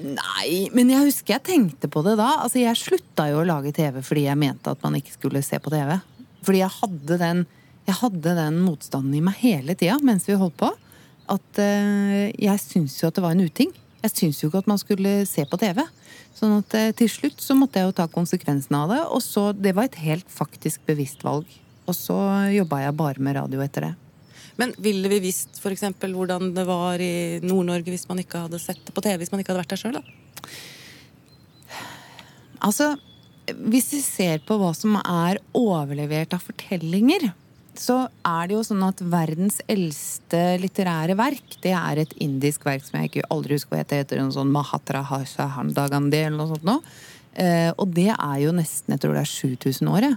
[0.01, 2.41] Nei, men jeg husker jeg tenkte på det da.
[2.43, 5.59] Altså, jeg slutta jo å lage TV fordi jeg mente at man ikke skulle se
[5.61, 5.93] på TV.
[6.41, 7.43] Fordi jeg hadde den,
[7.87, 10.69] Jeg hadde den motstanden i meg hele tida mens vi holdt på.
[11.31, 13.71] At eh, jeg syns jo at det var en uting.
[14.01, 15.83] Jeg syns jo ikke at man skulle se på TV.
[16.37, 19.01] Sånn at eh, til slutt så måtte jeg jo ta konsekvensen av det.
[19.15, 21.49] Og så, det var et helt faktisk bevisst valg.
[21.89, 22.17] Og så
[22.53, 23.93] jobba jeg bare med radio etter det.
[24.59, 28.81] Men ville vi visst eksempel, hvordan det var i Nord-Norge hvis man ikke hadde sett
[28.85, 29.21] det på TV?
[29.21, 30.51] Hvis man ikke hadde vært der sjøl, da?
[32.61, 32.91] Altså,
[33.71, 37.31] hvis vi ser på hva som er overlevert av fortellinger,
[37.77, 37.97] så
[38.27, 42.99] er det jo sånn at verdens eldste litterære verk, det er et indisk verk som
[42.99, 46.83] jeg ikke aldri husker hva heter, heter noe sånn Mahatra Hashahandagandi eller noe sånt noe.
[47.39, 50.09] Eh, og det er jo nesten jeg tror det er 7000 år.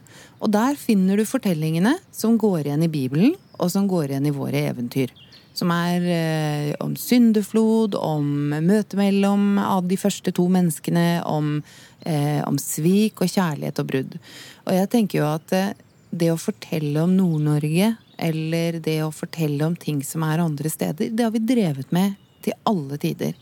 [0.42, 4.34] Og der finner du fortellingene som går igjen i Bibelen, og som går igjen i
[4.34, 5.14] våre eventyr.
[5.54, 11.60] Som er eh, om syndeflod, om møte mellom av de første to menneskene, om,
[12.02, 14.18] eh, om svik og kjærlighet og brudd.
[14.66, 15.74] Og jeg tenker jo at eh,
[16.14, 21.10] det å fortelle om Nord-Norge, eller det å fortelle om ting som er andre steder,
[21.10, 23.34] det har vi drevet med til alle tider.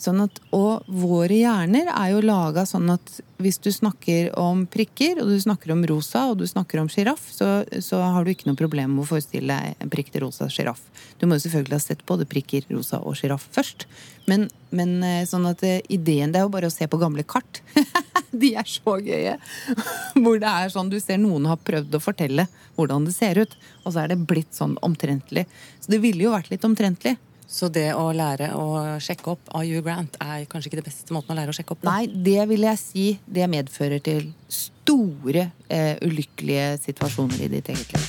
[0.00, 5.18] Sånn at, og våre hjerner er jo laga sånn at hvis du snakker om prikker,
[5.20, 8.48] og du snakker om rosa, og du snakker om sjiraff, så, så har du ikke
[8.48, 10.80] noe problem med å forestille deg en til rosa sjiraff.
[11.20, 13.84] Du må jo selvfølgelig ha sett både prikker, rosa og sjiraff først.
[14.30, 17.24] Men, men eh, sånn at eh, ideen Det er jo bare å se på gamle
[17.28, 17.60] kart.
[18.42, 19.36] De er så gøye.
[20.22, 22.46] Hvor det er sånn du ser noen har prøvd å fortelle
[22.78, 25.42] hvordan det ser ut, og så er det blitt sånn omtrentlig.
[25.82, 27.18] Så det ville jo vært litt omtrentlig.
[27.50, 28.66] Så det å lære å
[29.02, 31.82] sjekke opp Hugh Grant er kanskje ikke det beste måten å lære å sjekke opp
[31.82, 31.90] på?
[31.90, 37.96] Nei, det vil jeg si det medfører til store eh, ulykkelige situasjoner i ditt eget
[37.96, 38.08] liv.